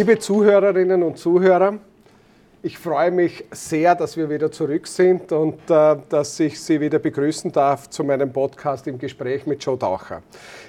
Liebe 0.00 0.18
Zuhörerinnen 0.18 1.02
und 1.02 1.18
Zuhörer, 1.18 1.74
ich 2.62 2.78
freue 2.78 3.10
mich 3.10 3.44
sehr, 3.50 3.94
dass 3.94 4.16
wir 4.16 4.30
wieder 4.30 4.50
zurück 4.50 4.86
sind 4.86 5.30
und 5.30 5.58
äh, 5.68 5.96
dass 6.08 6.40
ich 6.40 6.58
Sie 6.58 6.80
wieder 6.80 6.98
begrüßen 6.98 7.52
darf 7.52 7.90
zu 7.90 8.02
meinem 8.02 8.32
Podcast 8.32 8.86
im 8.86 8.98
Gespräch 8.98 9.46
mit 9.46 9.62
Joe 9.62 9.78
Taucher. 9.78 10.22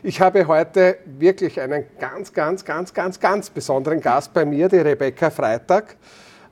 Ich 0.03 0.19
habe 0.19 0.45
heute 0.47 0.97
wirklich 1.05 1.61
einen 1.61 1.85
ganz, 1.97 2.33
ganz, 2.33 2.65
ganz, 2.65 2.93
ganz, 2.93 3.21
ganz 3.21 3.49
besonderen 3.49 4.01
Gast 4.01 4.33
bei 4.33 4.43
mir, 4.43 4.67
die 4.67 4.79
Rebecca 4.79 5.29
Freitag. 5.29 5.95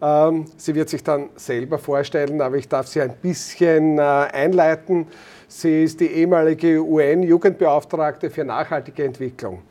Ähm, 0.02 0.46
sie 0.56 0.74
wird 0.74 0.88
sich 0.88 1.04
dann 1.04 1.32
selber 1.36 1.80
vorstellen, 1.80 2.40
aber 2.40 2.56
ich 2.56 2.70
darf 2.70 2.88
sie 2.88 3.02
ein 3.02 3.18
bisschen 3.22 3.98
äh, 3.98 4.02
einleiten. 4.02 5.06
Sie 5.50 5.84
ist 5.84 6.00
die 6.00 6.08
ehemalige 6.08 6.82
UN-Jugendbeauftragte 6.82 8.30
für 8.30 8.46
nachhaltige 8.46 9.04
Entwicklung. 9.04 9.64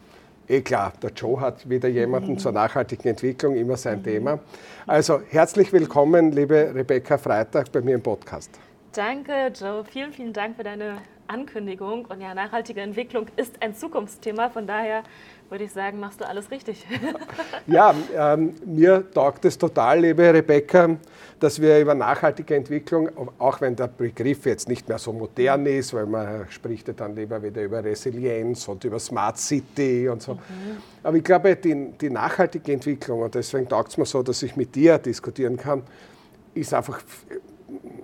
Eh 0.49 0.63
klar, 0.63 0.95
der 1.03 1.11
Joe 1.11 1.39
hat 1.41 1.69
wieder 1.69 1.89
jemanden 1.89 2.33
mhm. 2.33 2.39
zur 2.39 2.53
nachhaltigen 2.53 3.11
Entwicklung, 3.11 3.55
immer 3.55 3.77
sein 3.77 3.99
mhm. 3.99 4.05
Thema. 4.05 4.39
Also 4.87 5.21
herzlich 5.29 5.71
willkommen, 5.75 6.33
liebe 6.33 6.73
Rebecca 6.75 7.19
Freitag, 7.19 7.71
bei 7.71 7.83
mir 7.83 7.97
im 7.97 8.03
Podcast. 8.03 8.51
Danke, 8.93 9.53
Joe. 9.55 9.85
Vielen, 9.85 10.13
vielen 10.13 10.33
Dank 10.33 10.57
für 10.57 10.65
deine 10.65 11.03
Ankündigung. 11.29 12.07
Und 12.07 12.21
ja, 12.21 12.35
nachhaltige 12.35 12.81
Entwicklung 12.81 13.27
ist 13.37 13.63
ein 13.63 13.75
Zukunftsthema. 13.75 14.51
Von 14.51 14.67
daher 14.67 15.03
würde 15.51 15.65
ich 15.65 15.73
sagen, 15.73 15.99
machst 16.01 16.21
du 16.21 16.29
alles 16.29 16.51
richtig. 16.51 16.85
ja, 17.67 17.95
ähm, 18.17 18.55
mir 18.67 19.11
taugt 19.11 19.45
es 19.45 19.57
total, 19.57 20.01
liebe 20.01 20.33
Rebecca, 20.33 20.97
dass 21.41 21.61
wir 21.61 21.81
über 21.81 21.95
nachhaltige 21.95 22.55
Entwicklung, 22.55 23.09
auch 23.39 23.61
wenn 23.61 23.75
der 23.75 23.87
Begriff 23.87 24.45
jetzt 24.45 24.69
nicht 24.69 24.89
mehr 24.89 24.99
so 24.99 25.13
modern 25.13 25.65
ist, 25.67 25.95
weil 25.95 26.07
man 26.07 26.47
spricht 26.51 26.89
ja 26.89 26.95
dann 26.95 27.15
lieber 27.15 27.43
wieder 27.43 27.63
über 27.63 27.83
Resilienz 27.83 28.69
und 28.69 28.85
über 28.85 28.99
Smart 28.99 29.39
City 29.39 30.09
und 30.09 30.23
so. 30.23 30.35
Mhm. 30.35 30.39
Aber 31.03 31.17
ich 31.17 31.25
glaube, 31.25 31.57
die, 31.57 31.93
die 31.93 32.11
nachhaltige 32.11 32.73
Entwicklung, 32.73 33.23
und 33.23 33.35
deswegen 33.35 33.69
taugt 33.69 33.91
es 33.91 33.97
mir 33.97 34.07
so, 34.07 34.23
dass 34.23 34.43
ich 34.43 34.57
mit 34.57 34.75
dir 34.75 34.99
diskutieren 34.99 35.57
kann, 35.57 35.83
ist 36.55 36.75
einfach 36.75 37.01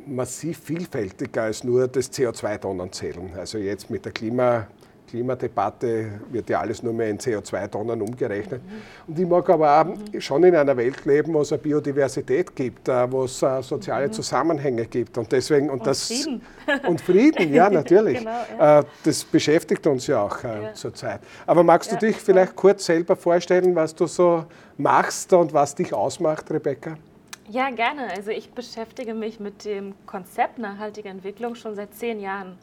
massiv 0.06 0.58
vielfältiger 0.58 1.42
als 1.42 1.64
nur 1.64 1.88
das 1.88 2.12
CO2-Tonnen 2.12 2.92
zählen. 2.92 3.32
Also 3.36 3.58
jetzt 3.58 3.90
mit 3.90 4.04
der 4.04 4.12
Klima 4.12 4.66
Klimadebatte 5.14 6.10
wird 6.32 6.50
ja 6.50 6.60
alles 6.60 6.82
nur 6.82 6.92
mehr 6.92 7.08
in 7.08 7.18
CO2-Tonnen 7.18 8.02
umgerechnet. 8.02 8.60
Und 9.06 9.16
ich 9.16 9.28
mag 9.28 9.48
aber 9.48 9.82
auch 9.82 10.20
schon 10.20 10.42
in 10.42 10.56
einer 10.56 10.76
Welt 10.76 11.04
leben, 11.04 11.34
wo 11.34 11.42
es 11.42 11.52
eine 11.52 11.62
Biodiversität 11.62 12.56
gibt, 12.56 12.88
äh, 12.88 13.12
wo 13.12 13.22
es 13.22 13.40
äh, 13.40 13.62
soziale 13.62 14.08
mhm. 14.08 14.12
Zusammenhänge 14.12 14.86
gibt. 14.86 15.16
Und 15.16 15.30
deswegen 15.30 15.70
und, 15.70 15.80
und 15.80 15.86
das 15.86 16.08
Frieden. 16.08 16.42
und 16.88 17.00
Frieden, 17.00 17.54
ja 17.54 17.70
natürlich. 17.80 18.18
genau, 18.18 18.30
ja. 18.58 18.80
Äh, 18.80 18.84
das 19.04 19.24
beschäftigt 19.24 19.86
uns 19.86 20.08
ja 20.08 20.20
auch 20.20 20.42
ja. 20.42 20.74
zurzeit. 20.74 21.20
Aber 21.46 21.62
magst 21.62 21.92
du 21.92 21.94
ja, 21.94 22.00
dich 22.00 22.16
vielleicht 22.16 22.56
kurz 22.56 22.84
selber 22.84 23.14
vorstellen, 23.14 23.72
was 23.76 23.94
du 23.94 24.06
so 24.06 24.44
machst 24.76 25.32
und 25.32 25.52
was 25.52 25.76
dich 25.76 25.94
ausmacht, 25.94 26.50
Rebecca? 26.50 26.96
Ja, 27.48 27.68
gerne. 27.68 28.08
Also 28.10 28.30
ich 28.30 28.52
beschäftige 28.52 29.12
mich 29.12 29.38
mit 29.38 29.66
dem 29.66 29.94
Konzept 30.06 30.58
nachhaltiger 30.58 31.10
Entwicklung 31.10 31.54
schon 31.54 31.74
seit 31.74 31.94
zehn 31.94 32.18
Jahren. 32.18 32.56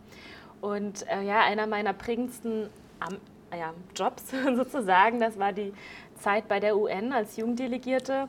Und 0.60 1.08
äh, 1.08 1.22
ja, 1.22 1.42
einer 1.42 1.68
meiner 1.68 1.94
prägendsten 1.94 2.70
Am 3.00 3.18
ja, 3.56 3.74
Jobs 3.96 4.24
sozusagen, 4.56 5.20
das 5.20 5.38
war 5.38 5.54
die 5.54 5.74
Zeit 6.20 6.48
bei 6.48 6.60
der 6.60 6.78
UN 6.78 7.14
als 7.14 7.38
Jugenddelegierte, 7.38 8.28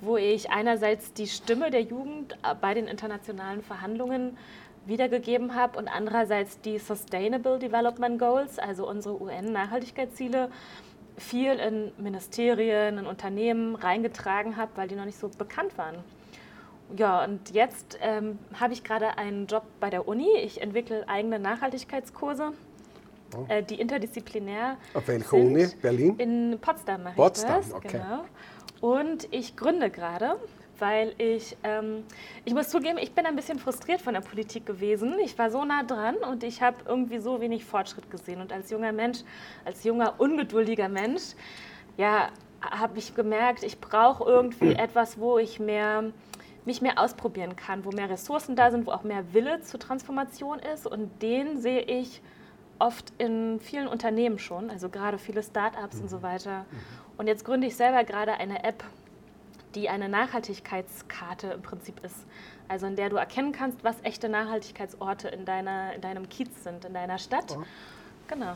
wo 0.00 0.16
ich 0.18 0.50
einerseits 0.50 1.14
die 1.14 1.26
Stimme 1.26 1.70
der 1.70 1.82
Jugend 1.82 2.34
äh, 2.42 2.54
bei 2.60 2.74
den 2.74 2.86
internationalen 2.86 3.62
Verhandlungen 3.62 4.36
wiedergegeben 4.86 5.54
habe 5.54 5.78
und 5.78 5.88
andererseits 5.88 6.60
die 6.60 6.78
Sustainable 6.78 7.58
Development 7.58 8.18
Goals, 8.18 8.58
also 8.58 8.86
unsere 8.86 9.18
UN-Nachhaltigkeitsziele, 9.20 10.50
viel 11.16 11.52
in 11.54 11.92
Ministerien, 11.98 12.98
in 12.98 13.06
Unternehmen 13.06 13.76
reingetragen 13.76 14.56
habe, 14.56 14.72
weil 14.76 14.88
die 14.88 14.96
noch 14.96 15.04
nicht 15.04 15.18
so 15.18 15.28
bekannt 15.28 15.76
waren. 15.78 15.96
Ja, 16.96 17.24
und 17.24 17.50
jetzt 17.50 17.98
ähm, 18.02 18.38
habe 18.54 18.72
ich 18.72 18.84
gerade 18.84 19.16
einen 19.16 19.46
Job 19.46 19.64
bei 19.80 19.90
der 19.90 20.06
Uni. 20.06 20.28
Ich 20.42 20.60
entwickle 20.60 21.08
eigene 21.08 21.38
Nachhaltigkeitskurse, 21.38 22.52
oh. 23.36 23.44
äh, 23.48 23.62
die 23.62 23.80
interdisziplinär 23.80 24.76
Auf 24.92 25.08
welcher 25.08 25.32
Uni? 25.34 25.66
Berlin? 25.80 26.16
In 26.18 26.58
Potsdam 26.60 27.04
mache 27.04 27.14
Potsdam, 27.14 27.60
ich 27.60 27.66
das. 27.68 27.74
Okay. 27.74 27.98
Genau. 27.98 28.24
Und 28.80 29.28
ich 29.30 29.56
gründe 29.56 29.90
gerade, 29.90 30.36
weil 30.78 31.14
ich, 31.18 31.56
ähm, 31.64 32.04
ich 32.44 32.54
muss 32.54 32.68
zugeben, 32.68 32.98
ich 32.98 33.12
bin 33.12 33.26
ein 33.26 33.36
bisschen 33.36 33.58
frustriert 33.58 34.00
von 34.00 34.14
der 34.14 34.20
Politik 34.20 34.66
gewesen. 34.66 35.14
Ich 35.22 35.38
war 35.38 35.50
so 35.50 35.64
nah 35.64 35.82
dran 35.82 36.16
und 36.16 36.44
ich 36.44 36.62
habe 36.62 36.76
irgendwie 36.86 37.18
so 37.18 37.40
wenig 37.40 37.64
Fortschritt 37.64 38.10
gesehen. 38.10 38.40
Und 38.40 38.52
als 38.52 38.70
junger 38.70 38.92
Mensch, 38.92 39.20
als 39.64 39.84
junger, 39.84 40.14
ungeduldiger 40.18 40.88
Mensch, 40.88 41.34
ja, 41.96 42.28
habe 42.60 42.98
ich 42.98 43.14
gemerkt, 43.14 43.62
ich 43.62 43.80
brauche 43.80 44.24
irgendwie 44.24 44.72
etwas, 44.78 45.18
wo 45.18 45.38
ich 45.38 45.60
mehr 45.60 46.04
mich 46.66 46.80
mehr 46.80 46.98
ausprobieren 46.98 47.56
kann, 47.56 47.84
wo 47.84 47.90
mehr 47.90 48.08
Ressourcen 48.08 48.56
da 48.56 48.70
sind, 48.70 48.86
wo 48.86 48.92
auch 48.92 49.02
mehr 49.02 49.34
Wille 49.34 49.60
zur 49.60 49.78
Transformation 49.78 50.58
ist. 50.58 50.86
Und 50.86 51.22
den 51.22 51.60
sehe 51.60 51.82
ich 51.82 52.22
oft 52.78 53.12
in 53.18 53.60
vielen 53.60 53.86
Unternehmen 53.86 54.38
schon, 54.38 54.70
also 54.70 54.88
gerade 54.88 55.18
viele 55.18 55.42
Startups 55.42 55.96
mhm. 55.96 56.02
und 56.02 56.08
so 56.08 56.18
mhm. 56.18 56.22
weiter. 56.22 56.58
Mhm. 56.60 56.76
Und 57.18 57.26
jetzt 57.26 57.44
gründe 57.44 57.66
ich 57.66 57.76
selber 57.76 58.04
gerade 58.04 58.32
eine 58.34 58.64
App, 58.64 58.82
die 59.74 59.88
eine 59.88 60.08
Nachhaltigkeitskarte 60.08 61.48
im 61.48 61.62
Prinzip 61.62 62.04
ist. 62.04 62.16
Also 62.68 62.86
in 62.86 62.96
der 62.96 63.10
du 63.10 63.16
erkennen 63.16 63.52
kannst, 63.52 63.84
was 63.84 63.96
echte 64.02 64.28
Nachhaltigkeitsorte 64.28 65.28
in, 65.28 65.44
deiner, 65.44 65.94
in 65.94 66.00
deinem 66.00 66.28
Kiez 66.28 66.48
sind, 66.62 66.84
in 66.84 66.94
deiner 66.94 67.18
Stadt. 67.18 67.56
Oh. 67.56 67.62
Genau. 68.28 68.54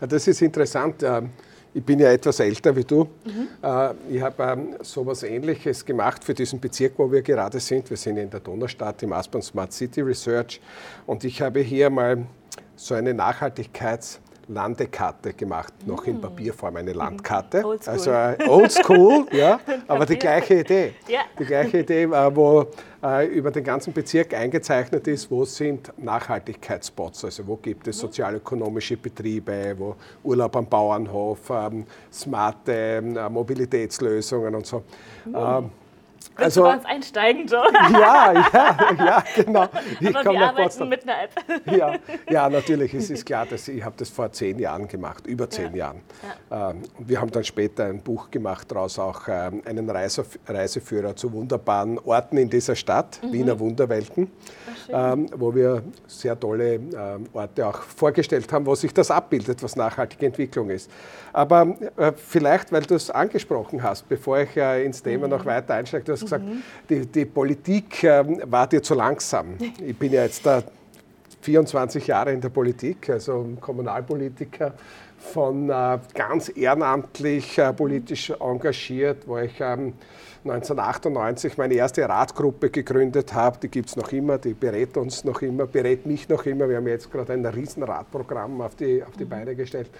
Das 0.00 0.26
ist 0.26 0.42
interessant. 0.42 1.02
Ähm, 1.02 1.30
ich 1.72 1.84
bin 1.84 1.98
ja 1.98 2.10
etwas 2.10 2.40
älter 2.40 2.74
wie 2.74 2.84
du. 2.84 3.08
Mhm. 3.24 3.48
Äh, 3.62 3.94
ich 4.08 4.22
habe 4.22 4.42
ähm, 4.42 4.76
so 4.80 5.02
etwas 5.02 5.22
Ähnliches 5.22 5.84
gemacht 5.84 6.24
für 6.24 6.34
diesen 6.34 6.58
Bezirk, 6.58 6.94
wo 6.96 7.12
wir 7.12 7.22
gerade 7.22 7.60
sind. 7.60 7.88
Wir 7.90 7.96
sind 7.96 8.16
in 8.16 8.30
der 8.30 8.40
Donaustadt 8.40 9.02
im 9.02 9.12
Aspern 9.12 9.42
Smart 9.42 9.72
City 9.72 10.00
Research 10.00 10.60
und 11.06 11.22
ich 11.24 11.40
habe 11.42 11.60
hier 11.60 11.90
mal 11.90 12.26
so 12.74 12.94
eine 12.94 13.12
Nachhaltigkeits- 13.12 14.18
Landekarte 14.48 15.32
gemacht, 15.32 15.74
noch 15.86 16.04
in 16.06 16.18
mm. 16.18 16.20
Papierform, 16.20 16.76
eine 16.76 16.92
Landkarte. 16.92 17.64
Oldschool. 17.64 17.92
Also 17.92 18.10
äh, 18.10 18.48
oldschool, 18.48 19.26
ja, 19.32 19.58
aber 19.88 20.06
die 20.06 20.16
gleiche 20.16 20.60
Idee. 20.60 20.94
Ja. 21.08 21.20
Die 21.38 21.44
gleiche 21.44 21.80
Idee, 21.80 22.04
äh, 22.04 22.36
wo 22.36 22.66
äh, 23.02 23.26
über 23.26 23.50
den 23.50 23.64
ganzen 23.64 23.92
Bezirk 23.92 24.34
eingezeichnet 24.34 25.06
ist, 25.08 25.30
wo 25.30 25.44
sind 25.44 25.92
Nachhaltigkeitsspots, 25.98 27.24
also 27.24 27.46
wo 27.46 27.56
gibt 27.56 27.88
es 27.88 27.96
mhm. 27.96 28.00
sozialökonomische 28.02 28.96
Betriebe, 28.96 29.74
wo 29.76 29.96
Urlaub 30.22 30.54
am 30.56 30.66
Bauernhof, 30.66 31.50
ähm, 31.50 31.84
smarte 32.12 32.72
ähm, 32.72 33.32
Mobilitätslösungen 33.32 34.54
und 34.54 34.66
so. 34.66 34.82
Mhm. 35.24 35.34
Ähm, 35.34 35.70
Willst 36.38 36.58
also, 36.58 36.64
du 36.64 36.68
bei 36.68 36.76
uns 36.76 36.84
einsteigen, 36.84 37.46
Joe? 37.46 37.72
Ja, 37.92 38.32
ja, 38.32 38.94
ja, 38.98 39.24
genau. 39.34 39.68
Ich 40.00 40.14
Aber 40.14 40.32
wir 40.32 40.40
arbeiten 40.40 40.88
mit 40.88 41.02
einer 41.02 41.22
App. 41.22 41.30
Ja, 41.76 41.94
ja, 42.28 42.48
natürlich. 42.50 42.92
Es 42.92 43.08
ist 43.08 43.24
klar, 43.24 43.46
dass 43.46 43.68
ich 43.68 43.82
habe 43.82 43.94
das 43.96 44.10
vor 44.10 44.30
zehn 44.32 44.58
Jahren 44.58 44.86
gemacht, 44.86 45.26
über 45.26 45.48
zehn 45.48 45.72
ja. 45.72 45.86
Jahren. 45.86 46.02
Ja. 46.50 46.70
Ähm, 46.70 46.82
wir 46.98 47.20
haben 47.20 47.30
dann 47.30 47.44
später 47.44 47.86
ein 47.86 48.02
Buch 48.02 48.30
gemacht, 48.30 48.70
daraus 48.70 48.98
auch 48.98 49.22
ähm, 49.28 49.62
einen 49.64 49.88
Reiseführer 49.88 51.16
zu 51.16 51.32
wunderbaren 51.32 51.98
Orten 52.00 52.36
in 52.36 52.50
dieser 52.50 52.76
Stadt, 52.76 53.18
mhm. 53.22 53.32
Wiener 53.32 53.58
Wunderwelten, 53.58 54.30
ähm, 54.90 55.30
wo 55.34 55.54
wir 55.54 55.82
sehr 56.06 56.38
tolle 56.38 56.80
Orte 57.32 57.66
auch 57.66 57.80
vorgestellt 57.82 58.52
haben, 58.52 58.66
wo 58.66 58.74
sich 58.74 58.92
das 58.92 59.10
abbildet, 59.10 59.62
was 59.62 59.74
nachhaltige 59.74 60.26
Entwicklung 60.26 60.70
ist. 60.70 60.90
Aber 61.32 61.76
äh, 61.96 62.12
vielleicht, 62.16 62.72
weil 62.72 62.82
du 62.82 62.94
es 62.94 63.10
angesprochen 63.10 63.82
hast, 63.82 64.08
bevor 64.08 64.38
ich 64.38 64.56
äh, 64.56 64.84
ins 64.84 65.02
Thema 65.02 65.26
mhm. 65.26 65.32
noch 65.32 65.46
weiter 65.46 65.74
einsteige, 65.74 66.12
hast 66.12 66.25
gesagt, 66.26 66.44
die, 66.88 67.06
die, 67.06 67.24
Politik 67.24 68.04
ähm, 68.04 68.40
war 68.44 68.66
dir 68.66 68.82
zu 68.82 68.94
langsam. 68.94 69.56
Ich 69.84 69.96
bin 69.96 70.12
ja 70.12 70.22
jetzt 70.22 70.44
da 70.44 70.62
24 71.46 72.08
Jahre 72.08 72.32
in 72.32 72.40
der 72.40 72.48
Politik, 72.48 73.08
also 73.08 73.46
Kommunalpolitiker, 73.60 74.74
von 75.18 75.70
äh, 75.70 75.98
ganz 76.12 76.50
ehrenamtlich 76.54 77.56
äh, 77.58 77.72
politisch 77.72 78.30
engagiert, 78.30 79.26
wo 79.26 79.38
ich 79.38 79.60
ähm, 79.60 79.94
1998 80.44 81.56
meine 81.56 81.74
erste 81.74 82.08
Radgruppe 82.08 82.70
gegründet 82.70 83.32
habe. 83.32 83.58
Die 83.60 83.68
gibt 83.68 83.88
es 83.88 83.96
noch 83.96 84.12
immer, 84.12 84.38
die 84.38 84.54
berät 84.54 84.96
uns 84.96 85.24
noch 85.24 85.40
immer, 85.40 85.66
berät 85.66 86.04
mich 86.04 86.28
noch 86.28 86.44
immer. 86.46 86.68
Wir 86.68 86.76
haben 86.76 86.86
jetzt 86.88 87.10
gerade 87.10 87.32
ein 87.32 87.46
Riesenradprogramm 87.46 88.60
auf 88.60 88.74
die, 88.74 89.02
auf 89.02 89.16
die 89.16 89.24
mhm. 89.24 89.28
Beine 89.30 89.56
gestellt 89.56 89.90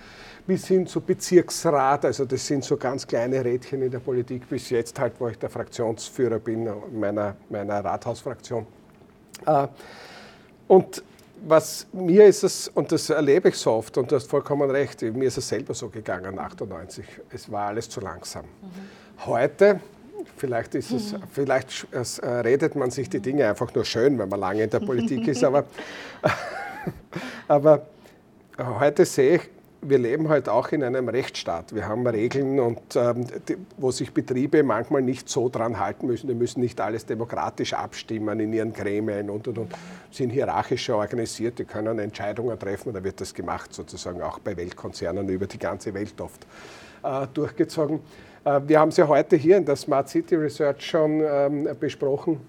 bis 0.47 0.69
hin 0.69 0.87
zu 0.87 1.01
Bezirksrat, 1.01 2.05
also 2.05 2.25
das 2.25 2.47
sind 2.47 2.63
so 2.63 2.77
ganz 2.77 3.05
kleine 3.07 3.45
Rädchen 3.45 3.83
in 3.83 3.91
der 3.91 3.99
Politik, 3.99 4.49
bis 4.49 4.71
jetzt 4.71 4.99
halt, 4.99 5.15
wo 5.19 5.27
ich 5.29 5.39
der 5.39 5.51
Fraktionsführer 5.51 6.39
bin 6.39 6.69
meiner, 6.93 7.35
meiner 7.51 7.85
Rathausfraktion. 7.85 8.65
Äh, 9.45 9.67
und 10.69 11.03
was 11.45 11.87
mir 11.93 12.27
ist 12.27 12.45
es, 12.45 12.69
und 12.69 12.91
das 12.93 13.11
erlebe 13.11 13.49
ich 13.51 13.57
so 13.57 13.73
oft, 13.73 13.97
und 13.99 14.11
du 14.11 14.17
hast 14.17 14.29
vollkommen 14.29 14.71
recht, 14.71 15.03
mir 15.03 15.29
ist 15.29 15.39
es 15.39 15.49
selber 15.49 15.75
so 15.75 15.89
gegangen, 15.89 16.39
98, 16.39 17.05
es 17.31 17.51
war 17.51 17.69
alles 17.69 17.89
zu 17.89 18.01
langsam. 18.01 18.45
Mhm. 18.45 19.27
Heute, 19.27 19.81
vielleicht 20.37 20.75
ist 20.75 20.91
es, 20.91 21.13
mhm. 21.13 21.23
vielleicht 21.33 21.87
äh, 21.93 22.27
redet 22.29 22.75
man 22.77 22.91
sich 22.91 23.09
die 23.09 23.21
Dinge 23.21 23.49
einfach 23.49 23.75
nur 23.75 23.85
schön, 23.85 24.19
wenn 24.19 24.29
man 24.29 24.41
lange 24.41 24.65
in 24.65 24.71
der 24.71 24.81
Politik 24.81 25.27
ist, 25.29 25.45
aber, 25.45 25.65
aber 27.49 27.87
heute 28.59 29.05
sehe 29.05 29.37
ich, 29.37 29.43
wir 29.89 29.99
leben 29.99 30.29
halt 30.29 30.49
auch 30.49 30.69
in 30.69 30.83
einem 30.83 31.09
Rechtsstaat. 31.09 31.75
Wir 31.75 31.87
haben 31.89 32.07
Regeln, 32.07 32.59
und, 32.59 32.97
ähm, 32.97 33.27
die, 33.49 33.57
wo 33.77 33.91
sich 33.91 34.13
Betriebe 34.13 34.63
manchmal 34.63 35.03
nicht 35.03 35.29
so 35.29 35.49
dran 35.49 35.79
halten 35.79 36.07
müssen. 36.07 36.29
Die 36.29 36.35
müssen 36.35 36.61
nicht 36.61 36.81
alles 36.81 37.07
demokratisch 37.07 37.73
abstimmen 37.75 38.41
in 38.41 38.53
ihren 38.53 38.73
Gremien 38.73 39.31
und, 39.31 39.49
und, 39.49 39.59
und 39.59 39.73
sind 40.11 40.31
hierarchischer 40.31 40.97
organisiert. 40.97 41.59
Die 41.59 41.65
können 41.65 41.99
Entscheidungen 41.99 42.59
treffen 42.59 42.93
da 42.93 43.03
wird 43.03 43.21
das 43.21 43.35
gemacht, 43.35 43.73
sozusagen 43.75 44.23
auch 44.23 44.39
bei 44.39 44.57
Weltkonzernen 44.57 45.29
über 45.29 45.47
die 45.47 45.59
ganze 45.59 45.93
Welt 45.95 46.21
oft 46.21 46.47
äh, 47.03 47.27
durchgezogen. 47.33 48.01
Äh, 48.45 48.61
wir 48.67 48.81
haben 48.81 48.89
es 48.89 48.97
ja 48.97 49.07
heute 49.09 49.37
hier 49.37 49.57
in 49.57 49.65
der 49.65 49.77
Smart 49.77 50.09
City 50.09 50.37
Research 50.37 50.85
schon 50.87 51.23
ähm, 51.25 51.69
besprochen 51.79 52.41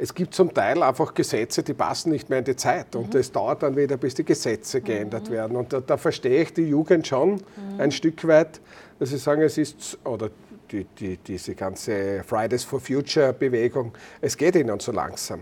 es 0.00 0.14
gibt 0.14 0.32
zum 0.32 0.54
Teil 0.54 0.80
einfach 0.82 1.12
Gesetze, 1.12 1.64
die 1.64 1.74
passen 1.74 2.10
nicht 2.10 2.30
mehr 2.30 2.38
in 2.38 2.44
die 2.44 2.54
Zeit. 2.54 2.94
Und 2.94 3.14
es 3.16 3.32
dauert 3.32 3.64
dann 3.64 3.76
wieder, 3.76 3.96
bis 3.96 4.14
die 4.14 4.24
Gesetze 4.24 4.80
geändert 4.80 5.28
mhm. 5.28 5.32
werden. 5.32 5.56
Und 5.56 5.72
da, 5.72 5.80
da, 5.80 5.96
verstehe 5.96 6.42
ich 6.42 6.54
die 6.54 6.68
Jugend 6.68 7.06
schon 7.06 7.32
mhm. 7.32 7.40
ein 7.80 7.90
Stück 7.90 8.26
weit, 8.26 8.60
dass 9.00 9.10
sie 9.10 9.18
sagen, 9.18 9.42
es 9.42 9.58
ist, 9.58 9.98
oder 10.04 10.30
die, 10.70 10.84
die, 10.84 11.16
diese 11.16 11.54
ganze 11.56 12.22
Fridays 12.24 12.62
for 12.62 12.78
Future 12.78 13.32
Bewegung, 13.32 13.92
es 14.20 14.36
geht 14.36 14.54
ihnen 14.54 14.78
so 14.78 14.92
langsam. 14.92 15.40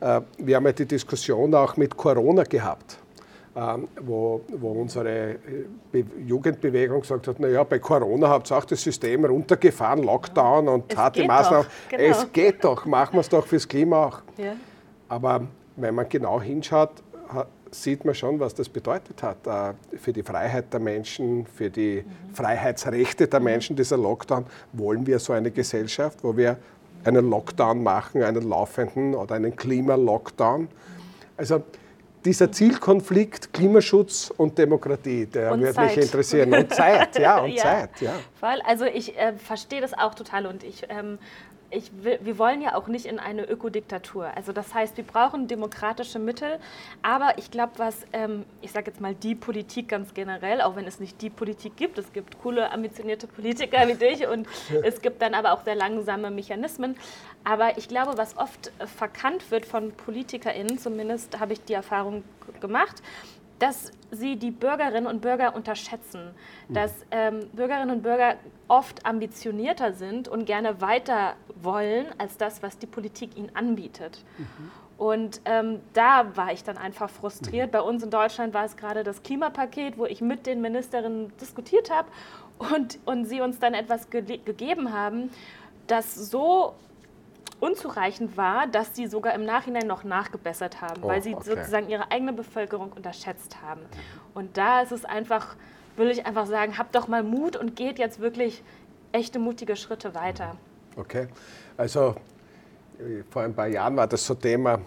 Äh, 0.00 0.20
wir 0.38 0.56
haben 0.56 0.66
ja 0.66 0.72
die 0.72 0.86
Diskussion 0.86 1.52
auch 1.54 1.76
mit 1.76 1.96
Corona 1.96 2.44
gehabt. 2.44 2.98
Ähm, 3.58 3.88
wo, 4.00 4.42
wo 4.56 4.70
unsere 4.70 5.30
äh, 5.92 6.04
Jugendbewegung 6.24 7.00
gesagt 7.00 7.26
hat, 7.26 7.40
naja, 7.40 7.64
bei 7.64 7.80
Corona 7.80 8.28
habt 8.28 8.52
ihr 8.52 8.56
auch 8.56 8.64
das 8.64 8.80
System 8.80 9.24
runtergefahren, 9.24 10.04
Lockdown 10.04 10.68
und 10.68 10.96
harte 10.96 11.24
Maßnahmen. 11.26 11.66
Genau. 11.88 12.02
Es 12.04 12.32
geht 12.32 12.62
doch, 12.62 12.86
machen 12.86 13.14
wir 13.14 13.20
es 13.20 13.28
doch 13.28 13.44
fürs 13.44 13.66
Klima 13.66 14.04
auch. 14.04 14.22
Ja. 14.36 14.52
Aber 15.08 15.40
wenn 15.74 15.92
man 15.92 16.08
genau 16.08 16.40
hinschaut, 16.40 17.02
sieht 17.72 18.04
man 18.04 18.14
schon, 18.14 18.38
was 18.38 18.54
das 18.54 18.68
bedeutet 18.68 19.24
hat 19.24 19.44
äh, 19.48 19.74
für 19.96 20.12
die 20.12 20.22
Freiheit 20.22 20.72
der 20.72 20.78
Menschen, 20.78 21.44
für 21.44 21.68
die 21.68 22.04
mhm. 22.04 22.34
Freiheitsrechte 22.34 23.26
der 23.26 23.40
Menschen, 23.40 23.74
dieser 23.74 23.96
Lockdown. 23.96 24.46
Wollen 24.72 25.04
wir 25.04 25.18
so 25.18 25.32
eine 25.32 25.50
Gesellschaft, 25.50 26.18
wo 26.22 26.36
wir 26.36 26.58
einen 27.02 27.28
Lockdown 27.28 27.82
machen, 27.82 28.22
einen 28.22 28.48
laufenden 28.48 29.16
oder 29.16 29.34
einen 29.34 29.56
Klima-Lockdown? 29.56 30.68
Also 31.36 31.64
dieser 32.24 32.50
Zielkonflikt 32.50 33.52
Klimaschutz 33.52 34.32
und 34.36 34.58
Demokratie, 34.58 35.26
der 35.26 35.52
und 35.52 35.60
würde 35.60 35.74
Zeit. 35.74 35.96
mich 35.96 36.04
interessieren. 36.04 36.52
Und 36.52 36.72
Zeit, 36.74 37.18
ja, 37.18 37.38
und 37.42 37.50
ja, 37.50 37.62
Zeit, 37.62 38.00
ja. 38.00 38.12
Voll. 38.38 38.60
Also 38.66 38.84
ich 38.84 39.16
äh, 39.16 39.34
verstehe 39.34 39.80
das 39.80 39.94
auch 39.94 40.14
total 40.14 40.46
und 40.46 40.64
ich 40.64 40.84
ähm, 40.88 41.18
ich 41.70 41.90
will, 42.02 42.18
wir 42.22 42.38
wollen 42.38 42.62
ja 42.62 42.74
auch 42.74 42.88
nicht 42.88 43.04
in 43.04 43.18
eine 43.18 43.44
Ökodiktatur. 43.44 44.30
Also 44.34 44.52
das 44.52 44.74
heißt, 44.74 44.96
wir 44.96 45.04
brauchen 45.04 45.48
demokratische 45.48 46.18
Mittel. 46.18 46.58
Aber 47.02 47.36
ich 47.36 47.50
glaube, 47.50 47.72
was, 47.76 48.06
ähm, 48.12 48.44
ich 48.62 48.72
sage 48.72 48.90
jetzt 48.90 49.00
mal 49.00 49.14
die 49.14 49.34
Politik 49.34 49.88
ganz 49.88 50.14
generell, 50.14 50.62
auch 50.62 50.76
wenn 50.76 50.86
es 50.86 50.98
nicht 50.98 51.20
die 51.20 51.30
Politik 51.30 51.76
gibt, 51.76 51.98
es 51.98 52.12
gibt 52.12 52.40
coole, 52.40 52.72
ambitionierte 52.72 53.26
Politiker 53.26 53.86
wie 53.86 53.94
dich 53.94 54.26
und 54.26 54.46
es 54.82 55.02
gibt 55.02 55.20
dann 55.20 55.34
aber 55.34 55.52
auch 55.52 55.64
sehr 55.64 55.74
langsame 55.74 56.30
Mechanismen. 56.30 56.96
Aber 57.44 57.76
ich 57.76 57.88
glaube, 57.88 58.16
was 58.16 58.36
oft 58.36 58.72
verkannt 58.96 59.50
wird 59.50 59.66
von 59.66 59.92
PolitikerInnen, 59.92 60.78
zumindest 60.78 61.38
habe 61.38 61.52
ich 61.52 61.64
die 61.64 61.74
Erfahrung 61.74 62.24
gemacht, 62.60 63.02
dass 63.58 63.90
sie 64.10 64.36
die 64.36 64.50
Bürgerinnen 64.50 65.06
und 65.06 65.20
Bürger 65.20 65.54
unterschätzen, 65.54 66.30
mhm. 66.68 66.74
dass 66.74 66.92
ähm, 67.10 67.48
Bürgerinnen 67.52 67.90
und 67.90 68.02
Bürger 68.02 68.36
oft 68.68 69.04
ambitionierter 69.04 69.92
sind 69.92 70.28
und 70.28 70.44
gerne 70.46 70.80
weiter 70.80 71.34
wollen 71.62 72.06
als 72.18 72.36
das, 72.36 72.62
was 72.62 72.78
die 72.78 72.86
Politik 72.86 73.36
ihnen 73.36 73.54
anbietet. 73.54 74.24
Mhm. 74.38 74.70
Und 74.98 75.40
ähm, 75.44 75.80
da 75.92 76.36
war 76.36 76.52
ich 76.52 76.64
dann 76.64 76.76
einfach 76.76 77.08
frustriert. 77.08 77.68
Mhm. 77.68 77.70
Bei 77.72 77.80
uns 77.80 78.02
in 78.02 78.10
Deutschland 78.10 78.52
war 78.52 78.64
es 78.64 78.76
gerade 78.76 79.04
das 79.04 79.22
Klimapaket, 79.22 79.96
wo 79.96 80.06
ich 80.06 80.20
mit 80.20 80.46
den 80.46 80.60
Ministerinnen 80.60 81.32
diskutiert 81.40 81.90
habe 81.90 82.08
und, 82.58 82.98
und 83.04 83.24
sie 83.24 83.40
uns 83.40 83.60
dann 83.60 83.74
etwas 83.74 84.10
ge 84.10 84.38
gegeben 84.38 84.92
haben, 84.92 85.30
das 85.86 86.14
so 86.14 86.74
unzureichend 87.60 88.36
war, 88.36 88.66
dass 88.66 88.94
sie 88.94 89.06
sogar 89.06 89.34
im 89.34 89.44
Nachhinein 89.44 89.86
noch 89.86 90.04
nachgebessert 90.04 90.80
haben, 90.80 91.02
oh, 91.02 91.08
weil 91.08 91.22
sie 91.22 91.34
okay. 91.34 91.44
sozusagen 91.44 91.88
ihre 91.88 92.10
eigene 92.10 92.32
Bevölkerung 92.32 92.92
unterschätzt 92.92 93.62
haben. 93.62 93.80
Und 94.34 94.56
da 94.56 94.82
ist 94.82 94.92
es 94.92 95.04
einfach, 95.04 95.56
will 95.96 96.10
ich 96.10 96.26
einfach 96.26 96.46
sagen, 96.46 96.78
habt 96.78 96.94
doch 96.94 97.08
mal 97.08 97.22
Mut 97.22 97.56
und 97.56 97.76
geht 97.76 97.98
jetzt 97.98 98.20
wirklich 98.20 98.62
echte 99.12 99.38
mutige 99.38 99.76
Schritte 99.76 100.14
weiter. 100.14 100.56
Okay, 100.98 101.28
also 101.76 102.16
vor 103.30 103.42
ein 103.42 103.54
paar 103.54 103.68
Jahren 103.68 103.96
war 103.96 104.06
das 104.06 104.26
so 104.26 104.34
Thema, 104.34 104.80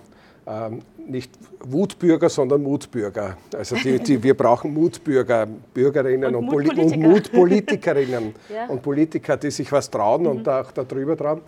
ähm, 0.46 0.82
nicht 0.98 1.32
Wutbürger, 1.60 2.30
sondern 2.30 2.62
Mutbürger. 2.64 3.38
Also 3.56 3.76
die, 3.76 4.00
die, 4.00 4.22
wir 4.22 4.36
brauchen 4.36 4.74
Mutbürger, 4.74 5.48
Bürgerinnen 5.74 6.36
und, 6.36 6.36
und, 6.36 6.46
Mutpolitiker. 6.46 6.96
und 6.96 7.00
Mutpolitikerinnen 7.02 8.36
ja. 8.54 8.66
und 8.68 8.82
Politiker, 8.82 9.38
die 9.38 9.52
sich 9.52 9.72
was 9.72 9.90
trauen 9.90 10.24
mhm. 10.24 10.28
und 10.28 10.50
auch 10.50 10.72
darüber 10.72 11.16
trauen. 11.16 11.42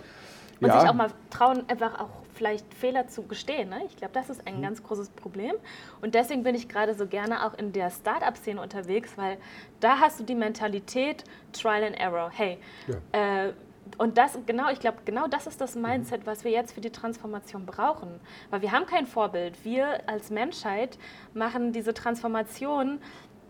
Und 0.61 0.67
ja. 0.67 0.79
sich 0.79 0.89
auch 0.89 0.93
mal 0.93 1.09
trauen, 1.29 1.63
einfach 1.67 1.99
auch 1.99 2.09
vielleicht 2.33 2.73
Fehler 2.73 3.07
zu 3.07 3.23
gestehen. 3.23 3.69
Ne? 3.69 3.81
Ich 3.87 3.97
glaube, 3.97 4.13
das 4.13 4.29
ist 4.29 4.47
ein 4.47 4.57
mhm. 4.57 4.61
ganz 4.61 4.83
großes 4.83 5.09
Problem. 5.09 5.53
Und 6.01 6.15
deswegen 6.15 6.43
bin 6.43 6.55
ich 6.55 6.69
gerade 6.69 6.93
so 6.93 7.05
gerne 7.05 7.45
auch 7.45 7.57
in 7.57 7.73
der 7.73 7.89
Startup-Szene 7.89 8.61
unterwegs, 8.61 9.11
weil 9.17 9.37
da 9.79 9.99
hast 9.99 10.19
du 10.19 10.23
die 10.23 10.35
Mentalität 10.35 11.23
Trial 11.51 11.83
and 11.83 11.99
Error. 11.99 12.31
Hey, 12.33 12.57
ja. 12.87 13.47
äh, 13.47 13.53
und 13.97 14.17
das, 14.17 14.37
genau, 14.45 14.69
ich 14.71 14.79
glaube, 14.79 14.97
genau 15.05 15.27
das 15.27 15.47
ist 15.47 15.61
das 15.61 15.75
Mindset, 15.75 16.21
mhm. 16.21 16.27
was 16.27 16.43
wir 16.43 16.51
jetzt 16.51 16.73
für 16.73 16.81
die 16.81 16.89
Transformation 16.89 17.65
brauchen. 17.65 18.19
Weil 18.49 18.61
wir 18.61 18.71
haben 18.71 18.85
kein 18.85 19.05
Vorbild. 19.05 19.63
Wir 19.63 20.07
als 20.07 20.29
Menschheit 20.29 20.97
machen 21.33 21.73
diese 21.73 21.93
Transformation 21.93 22.99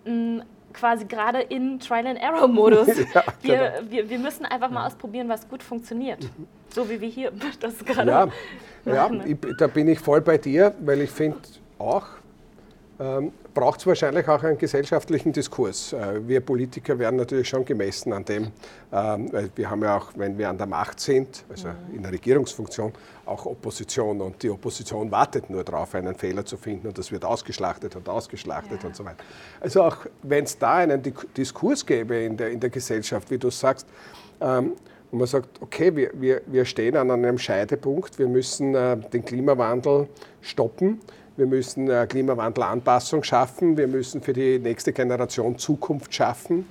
mh, 0.05 0.43
quasi 0.73 1.05
gerade 1.05 1.39
in 1.39 1.79
Trial-and-Error-Modus. 1.79 2.87
ja, 3.13 3.23
wir, 3.41 3.57
genau. 3.57 3.91
wir, 3.91 4.09
wir 4.09 4.19
müssen 4.19 4.45
einfach 4.45 4.69
mal 4.69 4.87
ausprobieren, 4.87 5.29
was 5.29 5.47
gut 5.47 5.63
funktioniert. 5.63 6.23
Mhm. 6.23 6.47
So 6.69 6.89
wie 6.89 6.99
wir 6.99 7.09
hier 7.09 7.31
das 7.59 7.77
gerade 7.85 8.11
Ja, 8.11 8.27
ja 8.85 9.11
ich, 9.25 9.37
da 9.57 9.67
bin 9.67 9.87
ich 9.87 9.99
voll 9.99 10.21
bei 10.21 10.37
dir, 10.37 10.73
weil 10.79 11.01
ich 11.01 11.11
finde 11.11 11.37
auch, 11.77 12.07
ähm, 12.99 13.31
braucht 13.53 13.79
es 13.79 13.87
wahrscheinlich 13.87 14.27
auch 14.27 14.43
einen 14.43 14.57
gesellschaftlichen 14.57 15.31
Diskurs. 15.31 15.93
Äh, 15.93 16.27
wir 16.27 16.41
Politiker 16.41 16.97
werden 16.97 17.17
natürlich 17.17 17.47
schon 17.49 17.65
gemessen 17.65 18.13
an 18.13 18.25
dem, 18.25 18.51
ähm, 18.91 19.31
weil 19.31 19.49
wir 19.55 19.69
haben 19.69 19.83
ja 19.83 19.97
auch, 19.97 20.11
wenn 20.15 20.37
wir 20.37 20.49
an 20.49 20.57
der 20.57 20.67
Macht 20.67 20.99
sind, 20.99 21.45
also 21.49 21.69
in 21.93 22.01
der 22.01 22.11
Regierungsfunktion, 22.11 22.93
auch 23.25 23.45
Opposition 23.45 24.21
und 24.21 24.41
die 24.43 24.49
Opposition 24.49 25.09
wartet 25.11 25.49
nur 25.49 25.63
darauf, 25.63 25.95
einen 25.95 26.15
Fehler 26.15 26.45
zu 26.45 26.57
finden 26.57 26.87
und 26.87 26.97
das 26.97 27.11
wird 27.11 27.23
ausgeschlachtet 27.23 27.95
und 27.95 28.09
ausgeschlachtet 28.09 28.81
ja. 28.81 28.87
und 28.87 28.95
so 28.95 29.05
weiter. 29.05 29.23
Also 29.61 29.83
auch 29.83 29.97
wenn 30.23 30.43
es 30.43 30.57
da 30.57 30.75
einen 30.75 31.01
Diskurs 31.37 31.85
gäbe 31.85 32.15
in 32.17 32.35
der, 32.35 32.51
in 32.51 32.59
der 32.59 32.69
Gesellschaft, 32.69 33.29
wie 33.31 33.37
du 33.37 33.49
sagst, 33.49 33.87
ähm, 34.41 34.73
und 35.11 35.19
man 35.19 35.27
sagt, 35.27 35.61
okay, 35.61 35.95
wir, 35.95 36.09
wir, 36.15 36.41
wir 36.47 36.65
stehen 36.65 36.97
an 36.97 37.11
einem 37.11 37.37
Scheidepunkt, 37.37 38.17
wir 38.17 38.27
müssen 38.27 38.73
äh, 38.73 38.97
den 38.97 39.23
Klimawandel 39.23 40.07
stoppen, 40.41 41.01
wir 41.35 41.45
müssen 41.45 41.89
äh, 41.89 42.05
Klimawandelanpassung 42.07 43.23
schaffen, 43.23 43.77
wir 43.77 43.87
müssen 43.87 44.21
für 44.21 44.33
die 44.33 44.59
nächste 44.59 44.93
Generation 44.93 45.57
Zukunft 45.57 46.13
schaffen. 46.13 46.67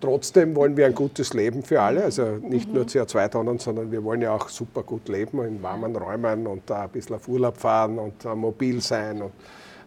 Trotzdem 0.00 0.54
wollen 0.54 0.76
wir 0.76 0.86
ein 0.86 0.94
gutes 0.94 1.34
Leben 1.34 1.62
für 1.62 1.82
alle, 1.82 2.04
also 2.04 2.22
nicht 2.40 2.68
mhm. 2.68 2.74
nur 2.74 2.84
CO2-Tonnen, 2.84 3.58
sondern 3.58 3.90
wir 3.90 4.04
wollen 4.04 4.22
ja 4.22 4.32
auch 4.32 4.48
super 4.48 4.82
gut 4.82 5.08
leben 5.08 5.44
in 5.44 5.62
warmen 5.62 5.94
Räumen 5.96 6.46
und 6.46 6.70
ein 6.70 6.88
bisschen 6.90 7.16
auf 7.16 7.26
Urlaub 7.26 7.56
fahren 7.56 7.98
und 7.98 8.24
äh, 8.24 8.34
mobil 8.34 8.80
sein 8.80 9.22
und 9.22 9.32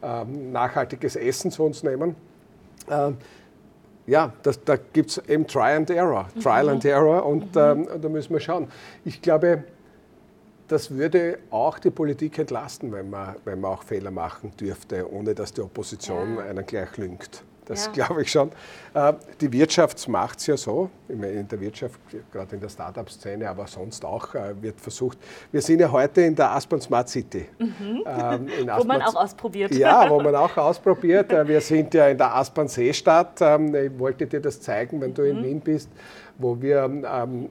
ähm, 0.03 0.51
nachhaltiges 0.51 1.15
Essen 1.15 1.49
zu 1.49 1.63
uns 1.63 1.83
nehmen. 1.83 2.15
Ähm, 2.89 3.17
ja, 4.07 4.33
das, 4.43 4.61
da 4.63 4.75
gibt 4.75 5.11
es 5.11 5.17
eben 5.29 5.47
Try 5.47 5.75
and 5.75 5.89
Error, 5.89 6.27
Trial 6.41 6.65
mhm. 6.65 6.69
and 6.71 6.85
Error 6.85 7.25
und 7.25 7.55
mhm. 7.55 7.61
ähm, 7.61 7.87
da 8.01 8.09
müssen 8.09 8.33
wir 8.33 8.39
schauen. 8.41 8.67
Ich 9.05 9.21
glaube, 9.21 9.63
das 10.71 10.89
würde 10.89 11.39
auch 11.49 11.79
die 11.79 11.91
Politik 11.91 12.39
entlasten, 12.39 12.93
wenn 12.93 13.09
man, 13.09 13.35
wenn 13.43 13.59
man 13.59 13.71
auch 13.71 13.83
Fehler 13.83 14.11
machen 14.11 14.53
dürfte, 14.57 15.11
ohne 15.11 15.35
dass 15.35 15.51
die 15.51 15.61
Opposition 15.61 16.37
ja. 16.37 16.45
einen 16.45 16.65
gleich 16.65 16.95
lüngt. 16.97 17.43
Das 17.65 17.87
ja. 17.87 17.91
glaube 17.91 18.21
ich 18.21 18.31
schon. 18.31 18.51
Äh, 18.93 19.13
die 19.39 19.51
Wirtschaft 19.51 20.07
macht 20.07 20.39
es 20.39 20.47
ja 20.47 20.57
so, 20.57 20.89
in 21.09 21.47
der 21.47 21.59
Wirtschaft, 21.59 21.99
gerade 22.31 22.55
in 22.55 22.61
der 22.61 22.69
Startup-Szene, 22.69 23.49
aber 23.49 23.67
sonst 23.67 24.03
auch 24.05 24.33
äh, 24.33 24.61
wird 24.61 24.79
versucht. 24.79 25.17
Wir 25.51 25.61
sind 25.61 25.79
ja 25.79 25.91
heute 25.91 26.21
in 26.21 26.35
der 26.35 26.51
Aspern 26.51 26.81
Smart 26.81 27.09
City. 27.09 27.47
Mhm. 27.59 28.03
Ähm, 28.05 28.47
wo 28.77 28.83
man 28.85 29.01
auch 29.01 29.15
ausprobiert. 29.15 29.75
Ja, 29.75 30.09
wo 30.09 30.19
man 30.23 30.35
auch 30.35 30.55
ausprobiert. 30.55 31.31
Äh, 31.33 31.47
wir 31.47 31.61
sind 31.61 31.93
ja 31.93 32.07
in 32.07 32.17
der 32.17 32.33
Aspern 32.33 32.69
Seestadt. 32.69 33.41
Ähm, 33.41 33.75
ich 33.75 33.99
wollte 33.99 34.25
dir 34.25 34.39
das 34.39 34.59
zeigen, 34.61 35.01
wenn 35.01 35.13
du 35.13 35.23
in 35.23 35.39
mhm. 35.39 35.43
Wien 35.43 35.59
bist, 35.59 35.89
wo 36.37 36.59
wir 36.59 36.83
ähm, 36.83 37.49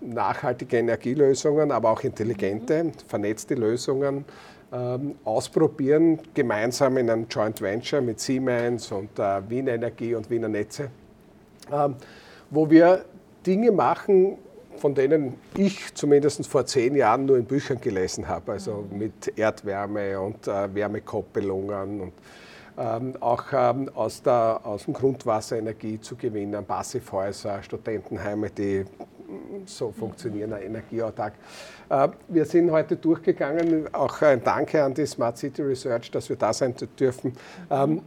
nachhaltige 0.00 0.78
Energielösungen, 0.78 1.70
aber 1.70 1.90
auch 1.90 2.02
intelligente, 2.02 2.92
vernetzte 3.06 3.54
Lösungen 3.54 4.24
ähm, 4.72 5.14
ausprobieren, 5.24 6.18
gemeinsam 6.34 6.98
in 6.98 7.10
einem 7.10 7.26
Joint 7.28 7.60
Venture 7.60 8.00
mit 8.00 8.20
Siemens 8.20 8.92
und 8.92 9.18
äh, 9.18 9.48
Wien 9.48 9.66
Energie 9.66 10.14
und 10.14 10.28
Wiener 10.30 10.48
Netze, 10.48 10.90
ähm, 11.72 11.94
wo 12.50 12.68
wir 12.68 13.04
Dinge 13.46 13.72
machen, 13.72 14.36
von 14.76 14.94
denen 14.94 15.34
ich 15.56 15.94
zumindest 15.94 16.46
vor 16.46 16.66
zehn 16.66 16.94
Jahren 16.94 17.24
nur 17.26 17.38
in 17.38 17.44
Büchern 17.44 17.80
gelesen 17.80 18.28
habe, 18.28 18.52
also 18.52 18.84
mit 18.90 19.32
Erdwärme 19.36 20.20
und 20.20 20.46
äh, 20.46 20.74
Wärmekoppelungen 20.74 22.00
und 22.00 22.12
ähm, 22.78 23.14
auch 23.20 23.44
ähm, 23.52 23.90
aus, 23.94 24.22
der, 24.22 24.60
aus 24.62 24.84
dem 24.84 24.94
Grundwasser 24.94 25.58
Energie 25.58 26.00
zu 26.00 26.14
gewinnen, 26.14 26.64
Passivhäuser, 26.64 27.62
Studentenheime, 27.62 28.50
die 28.50 28.84
so 29.66 29.92
funktionieren, 29.92 30.52
energieautark. 30.52 31.34
Äh, 31.88 32.08
wir 32.28 32.44
sind 32.44 32.70
heute 32.70 32.96
durchgegangen, 32.96 33.92
auch 33.94 34.22
ein 34.22 34.42
Danke 34.42 34.82
an 34.82 34.94
die 34.94 35.06
Smart 35.06 35.38
City 35.38 35.62
Research, 35.62 36.10
dass 36.10 36.28
wir 36.28 36.36
da 36.36 36.52
sein 36.52 36.74
dürfen. 36.98 37.32
Ähm, 37.70 38.02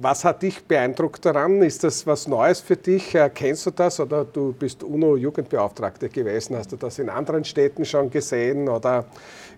was 0.00 0.24
hat 0.24 0.42
dich 0.42 0.64
beeindruckt 0.64 1.24
daran? 1.24 1.60
Ist 1.60 1.84
das 1.84 2.06
was 2.06 2.26
Neues 2.26 2.60
für 2.60 2.76
dich? 2.76 3.16
Kennst 3.34 3.66
du 3.66 3.70
das 3.70 4.00
oder 4.00 4.24
du 4.24 4.54
bist 4.54 4.82
UNO-Jugendbeauftragte 4.82 6.08
gewesen? 6.08 6.56
Hast 6.56 6.72
du 6.72 6.76
das 6.76 6.98
in 6.98 7.10
anderen 7.10 7.44
Städten 7.44 7.84
schon 7.84 8.10
gesehen 8.10 8.68
oder 8.70 9.04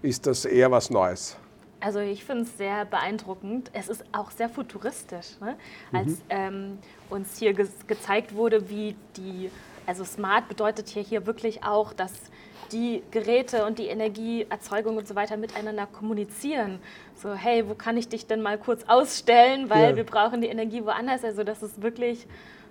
ist 0.02 0.26
das 0.26 0.44
eher 0.44 0.70
was 0.72 0.90
Neues? 0.90 1.36
Also 1.84 2.00
ich 2.00 2.24
finde 2.24 2.44
es 2.44 2.56
sehr 2.56 2.86
beeindruckend. 2.86 3.70
Es 3.74 3.88
ist 3.88 4.02
auch 4.10 4.30
sehr 4.30 4.48
futuristisch, 4.48 5.38
ne? 5.40 5.54
als 5.92 6.08
mhm. 6.08 6.16
ähm, 6.30 6.78
uns 7.10 7.38
hier 7.38 7.52
ge 7.52 7.68
gezeigt 7.86 8.34
wurde, 8.34 8.70
wie 8.70 8.96
die, 9.16 9.50
also 9.86 10.04
smart 10.04 10.48
bedeutet 10.48 10.88
hier, 10.88 11.02
hier 11.02 11.26
wirklich 11.26 11.64
auch, 11.64 11.92
dass 11.92 12.12
die 12.72 13.02
Geräte 13.10 13.66
und 13.66 13.78
die 13.78 13.86
Energieerzeugung 13.86 14.96
und 14.96 15.06
so 15.06 15.14
weiter 15.14 15.36
miteinander 15.36 15.86
kommunizieren. 15.86 16.78
So, 17.14 17.34
hey, 17.34 17.68
wo 17.68 17.74
kann 17.74 17.96
ich 17.96 18.08
dich 18.08 18.26
denn 18.26 18.42
mal 18.42 18.58
kurz 18.58 18.84
ausstellen, 18.84 19.70
weil 19.70 19.90
ja. 19.90 19.96
wir 19.96 20.04
brauchen 20.04 20.40
die 20.40 20.48
Energie 20.48 20.84
woanders. 20.84 21.24
Also 21.24 21.44
das 21.44 21.62
ist 21.62 21.82
wirklich 21.82 22.26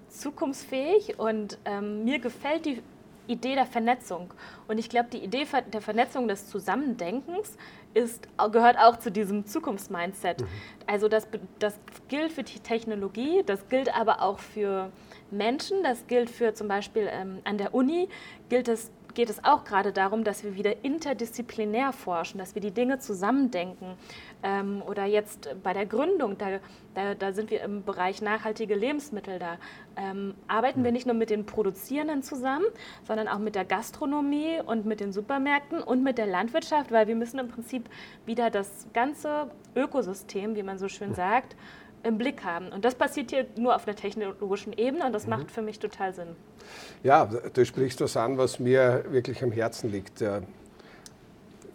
zukunftsfähig 0.10 1.20
und 1.20 1.58
ähm, 1.66 2.04
mir 2.04 2.20
gefällt 2.20 2.66
die 2.66 2.82
Idee 3.28 3.56
der 3.56 3.66
Vernetzung. 3.66 4.34
Und 4.68 4.78
ich 4.78 4.90
glaube, 4.90 5.10
die 5.12 5.20
Idee 5.24 5.46
der 5.72 5.82
Vernetzung 5.82 6.28
des 6.28 6.48
Zusammendenkens 6.50 7.58
ist, 7.94 8.28
gehört 8.52 8.78
auch 8.78 8.98
zu 8.98 9.12
diesem 9.12 9.46
Zukunftsmindset. 9.46 10.42
Mhm. 10.42 10.48
Also 10.88 11.08
das, 11.08 11.28
das 11.60 11.80
gilt 12.08 12.32
für 12.32 12.44
die 12.44 12.60
Technologie, 12.60 13.44
das 13.46 13.68
gilt 13.70 13.96
aber 13.96 14.22
auch 14.22 14.40
für 14.40 14.92
Menschen, 15.32 15.84
das 15.84 16.08
gilt 16.08 16.30
für 16.30 16.54
zum 16.54 16.68
Beispiel 16.68 17.08
ähm, 17.12 17.40
an 17.44 17.58
der 17.58 17.74
Uni, 17.74 18.10
gilt 18.50 18.68
es 18.68 18.92
geht 19.14 19.30
es 19.30 19.44
auch 19.44 19.64
gerade 19.64 19.92
darum, 19.92 20.24
dass 20.24 20.44
wir 20.44 20.56
wieder 20.56 20.84
interdisziplinär 20.84 21.94
forschen, 21.94 22.38
dass 22.38 22.56
wir 22.56 22.62
die 22.62 22.72
Dinge 22.72 23.00
zusammendenken. 23.00 23.96
Ähm, 24.42 24.82
oder 24.86 25.06
jetzt 25.06 25.50
bei 25.64 25.74
der 25.74 25.86
Gründung, 25.86 26.38
da, 26.38 26.60
da, 26.94 27.16
da, 27.16 27.34
sind 27.34 27.50
wir 27.52 27.62
im 27.62 27.84
Bereich 27.84 28.22
nachhaltige 28.22 28.76
Lebensmittel. 28.76 29.40
Da 29.40 29.58
ähm, 29.96 30.34
arbeiten 30.48 30.84
wir 30.84 30.92
nicht 30.92 31.06
nur 31.06 31.16
mit 31.16 31.30
den 31.30 31.46
Produzierenden 31.46 32.24
zusammen, 32.24 32.66
sondern 33.08 33.28
auch 33.28 33.40
mit 33.40 33.56
der 33.56 33.66
Gastronomie 33.66 34.60
und 34.66 34.86
mit 34.86 35.00
den 35.00 35.14
Supermärkten 35.14 35.82
und 35.82 36.04
mit 36.04 36.18
der 36.18 36.28
Landwirtschaft, 36.28 36.92
weil 36.92 37.08
wir 37.08 37.16
müssen 37.16 37.40
im 37.40 37.48
Prinzip 37.48 37.90
wieder 38.26 38.50
das 38.50 38.88
ganze 38.94 39.50
Ökosystem, 39.76 40.56
wie 40.56 40.64
man 40.64 40.78
so 40.78 40.88
schön 40.88 41.14
sagt, 41.14 41.56
im 42.04 42.18
Blick 42.18 42.44
haben. 42.44 42.70
Und 42.70 42.86
das 42.86 42.96
passiert 42.96 43.32
hier 43.32 43.46
nur 43.56 43.76
auf 43.76 43.86
der 43.86 43.96
technologischen 43.96 44.74
Ebene 44.74 45.06
und 45.06 45.14
das 45.14 45.24
mhm. 45.24 45.32
macht 45.32 45.52
für 45.52 45.62
mich 45.62 45.80
total 45.80 46.14
Sinn. 46.14 46.36
Ja, 47.04 47.26
du 47.26 47.66
sprichst 47.66 48.02
was 48.02 48.16
an, 48.18 48.38
was 48.38 48.60
mir 48.60 49.04
wirklich 49.10 49.44
am 49.44 49.52
Herzen 49.52 49.92
liegt. 49.92 50.24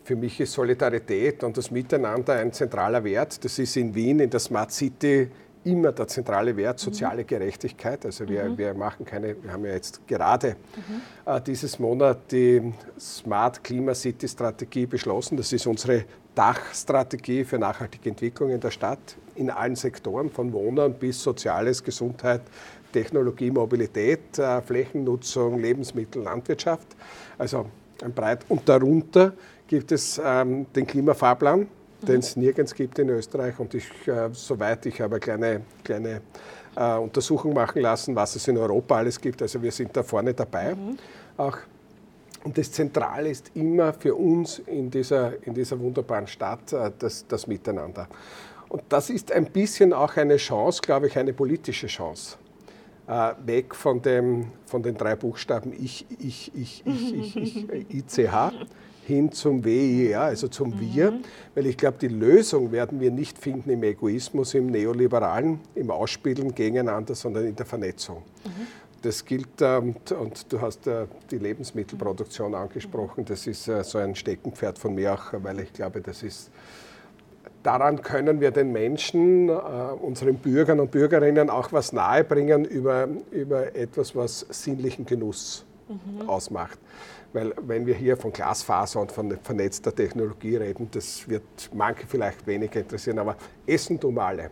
Für 0.05 0.17
mich 0.17 0.41
ist 0.41 0.53
Solidarität 0.53 1.45
und 1.45 1.57
das 1.57 1.71
Miteinander 1.71 2.35
ein 2.35 2.53
zentraler 2.53 3.05
Wert. 3.05 3.45
Das 3.45 3.59
ist 3.59 3.77
in 3.77 3.95
Wien, 3.95 4.21
in 4.21 4.31
der 4.31 4.41
Smart 4.41 4.73
City, 4.73 5.31
immer 5.65 5.93
der 5.93 6.09
zentrale 6.09 6.57
Wert, 6.57 6.79
soziale 6.79 7.23
mhm. 7.23 7.27
Gerechtigkeit. 7.27 8.05
Also 8.07 8.29
wir, 8.29 8.45
mhm. 8.45 8.59
wir 8.59 8.75
machen 8.75 9.05
keine, 9.05 9.43
wir 9.43 9.53
haben 9.53 9.65
ja 9.65 9.73
jetzt 9.73 10.07
gerade 10.07 10.57
mhm. 10.77 11.31
äh, 11.31 11.41
dieses 11.41 11.79
Monat 11.79 12.31
die 12.31 12.73
Smart 12.99 13.63
Klima 13.63 13.95
City 13.95 14.29
Strategie 14.29 14.87
beschlossen. 14.87 15.37
Das 15.37 15.53
ist 15.53 15.67
unsere 15.67 16.05
Dachstrategie 16.35 17.45
für 17.45 17.59
nachhaltige 17.59 18.09
Entwicklung 18.09 18.51
in 18.51 18.61
der 18.61 18.71
Stadt 18.71 19.17
in 19.39 19.51
allen 19.51 19.77
Sektoren, 19.77 20.31
von 20.31 20.53
Wohnern 20.53 20.95
bis 20.95 21.23
Soziales, 21.23 21.83
Gesundheit, 21.83 22.43
Technologie, 22.93 23.51
Mobilität, 23.51 24.39
äh, 24.39 24.61
Flächennutzung, 24.63 25.59
Lebensmittel, 25.59 26.23
Landwirtschaft. 26.23 26.89
Also 27.37 27.67
ein 28.03 28.13
breit. 28.13 28.45
Und 28.49 28.69
darunter 28.69 29.33
gibt 29.67 29.93
es 29.93 30.21
ähm, 30.25 30.67
den 30.75 30.87
Klimafahrplan, 30.87 31.67
den 32.03 32.21
es 32.21 32.37
nirgends 32.37 32.75
gibt 32.75 32.99
in 32.99 33.11
Österreich. 33.11 33.59
Und 33.59 33.75
ich, 33.75 33.89
äh, 34.07 34.29
soweit 34.33 34.87
ich 34.87 35.01
habe 35.01 35.17
eine 35.17 35.21
kleine, 35.21 35.61
kleine 35.85 36.21
äh, 36.77 36.97
Untersuchung 36.97 37.55
machen 37.55 37.83
lassen, 37.83 38.15
was 38.17 38.37
es 38.37 38.49
in 38.49 38.57
Europa 38.57 38.97
alles 38.97 39.21
gibt. 39.21 39.43
Also 39.43 39.63
wir 39.63 39.73
sind 39.73 39.97
da 39.97 40.03
vorne 40.03 40.35
dabei. 40.35 40.75
Mhm. 40.75 40.97
Auch 41.37 41.59
und 42.45 42.57
das 42.57 42.71
Zentrale 42.71 43.31
ist 43.31 43.51
immer 43.55 43.93
für 43.93 44.15
uns 44.15 44.61
in 44.61 44.91
dieser, 44.91 45.45
in 45.45 45.55
dieser 45.55 45.79
wunderbaren 45.79 46.27
Stadt 46.27 46.73
äh, 46.73 46.91
das, 46.99 47.27
das 47.27 47.47
Miteinander. 47.47 48.09
Und 48.69 48.83
das 48.89 49.11
ist 49.11 49.33
ein 49.33 49.47
bisschen 49.47 49.93
auch 49.93 50.17
eine 50.17 50.37
Chance, 50.37 50.83
glaube 50.83 51.07
ich, 51.07 51.19
eine 51.19 51.33
politische 51.33 51.87
Chance. 51.87 52.37
Äh, 53.07 53.33
weg 53.47 53.75
von, 53.75 54.03
dem, 54.03 54.53
von 54.67 54.83
den 54.83 54.95
drei 54.95 55.17
Buchstaben 55.17 55.73
Ich, 55.73 56.05
Ich, 56.19 56.53
Ich, 56.55 56.83
Ich, 56.85 57.37
Ich, 57.37 57.69
Ich, 57.71 57.95
ICH 58.19 58.53
hin 59.09 59.33
zum 59.33 59.65
WIR, 59.65 60.21
also 60.21 60.49
zum 60.49 60.69
mhm. 60.69 60.81
Wir, 60.81 61.21
weil 61.55 61.67
ich 61.67 61.79
glaube, 61.79 61.97
die 61.99 62.09
Lösung 62.09 62.71
werden 62.71 63.01
wir 63.01 63.11
nicht 63.11 63.39
finden 63.39 63.71
im 63.71 63.83
Egoismus, 63.83 64.53
im 64.53 64.67
Neoliberalen, 64.67 65.61
im 65.75 65.91
Ausspielen 65.91 66.55
gegeneinander, 66.55 67.15
sondern 67.15 67.47
in 67.47 67.57
der 67.57 67.65
Vernetzung. 67.65 68.19
Mhm. 68.45 68.67
Das 69.01 69.25
gilt, 69.25 69.63
ähm, 69.63 69.95
und 70.21 70.53
du 70.53 70.61
hast 70.61 70.87
äh, 70.87 71.07
die 71.31 71.39
Lebensmittelproduktion 71.39 72.55
angesprochen, 72.55 73.25
das 73.25 73.47
ist 73.47 73.69
äh, 73.69 73.83
so 73.83 73.97
ein 73.97 74.15
Steckenpferd 74.15 74.79
von 74.79 74.95
mir 74.95 75.15
auch, 75.15 75.33
weil 75.33 75.61
ich 75.61 75.73
glaube, 75.73 76.03
das 76.03 76.23
ist, 76.23 76.51
daran 77.63 78.03
können 78.03 78.41
wir 78.41 78.51
den 78.51 78.73
Menschen, 78.73 79.49
äh, 79.49 79.53
unseren 79.53 80.37
Bürgern 80.37 80.81
und 80.81 80.91
Bürgerinnen 80.91 81.51
auch 81.51 81.73
was 81.73 81.93
nahebringen 81.93 82.65
über, 82.65 83.09
über 83.31 83.75
etwas, 83.75 84.15
was 84.15 84.47
sinnlichen 84.51 85.07
Genuss 85.07 85.65
mhm. 85.89 86.29
ausmacht. 86.29 86.79
Weil 87.33 87.53
wenn 87.61 87.87
wir 87.87 87.95
hier 87.95 88.17
von 88.17 88.33
Glasfaser 88.33 89.01
und 89.01 89.13
von 89.13 89.37
vernetzter 89.43 89.95
Technologie 89.95 90.57
reden, 90.57 90.89
das 90.91 91.29
wird 91.29 91.43
manche 91.75 92.07
vielleicht 92.07 92.47
weniger 92.47 92.81
interessieren, 92.81 93.19
aber 93.19 93.37
Essen 93.67 94.01
tun 94.01 94.15
wir 94.15 94.23
alle. 94.23 94.51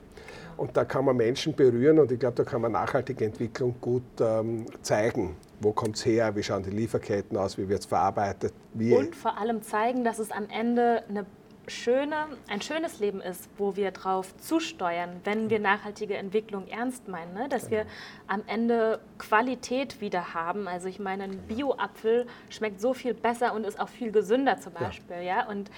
Und 0.56 0.76
da 0.76 0.84
kann 0.84 1.04
man 1.04 1.16
Menschen 1.16 1.54
berühren 1.54 1.98
und 1.98 2.10
ich 2.12 2.18
glaube, 2.18 2.36
da 2.36 2.44
kann 2.44 2.62
man 2.62 2.72
nachhaltige 2.72 3.26
Entwicklung 3.26 3.74
gut 3.80 4.02
ähm, 4.20 4.66
zeigen. 4.82 5.36
Wo 5.60 5.72
kommt 5.72 5.96
es 5.96 6.06
her? 6.06 6.34
Wie 6.34 6.42
schauen 6.42 6.62
die 6.62 6.70
Lieferketten 6.70 7.36
aus? 7.36 7.58
Wie 7.58 7.68
wird 7.68 7.80
es 7.80 7.86
verarbeitet? 7.86 8.54
Wie 8.72 8.94
und 8.94 9.14
vor 9.14 9.36
allem 9.38 9.62
zeigen, 9.62 10.04
dass 10.04 10.18
es 10.18 10.30
am 10.30 10.48
Ende 10.48 11.02
eine 11.08 11.26
schöne, 11.66 12.26
ein 12.48 12.62
schönes 12.62 13.00
Leben 13.00 13.20
ist, 13.20 13.48
wo 13.58 13.76
wir 13.76 13.90
drauf 13.90 14.36
zusteuern, 14.38 15.20
wenn 15.24 15.50
wir 15.50 15.58
nachhaltige 15.58 16.16
Entwicklung 16.16 16.68
ernst 16.68 17.08
meinen, 17.08 17.34
ne? 17.34 17.48
dass 17.48 17.70
wir 17.70 17.86
am 18.26 18.42
Ende 18.46 19.00
Qualität 19.18 20.00
wieder 20.00 20.34
haben. 20.34 20.68
Also 20.68 20.88
ich 20.88 20.98
meine, 20.98 21.24
ein 21.24 21.38
Bio-Apfel 21.48 22.26
schmeckt 22.50 22.80
so 22.80 22.94
viel 22.94 23.14
besser 23.14 23.54
und 23.54 23.64
ist 23.64 23.80
auch 23.80 23.88
viel 23.88 24.12
gesünder 24.12 24.58
zum 24.58 24.74
Beispiel. 24.74 25.16
Ja. 25.16 25.22
ja? 25.22 25.48
Und 25.48 25.70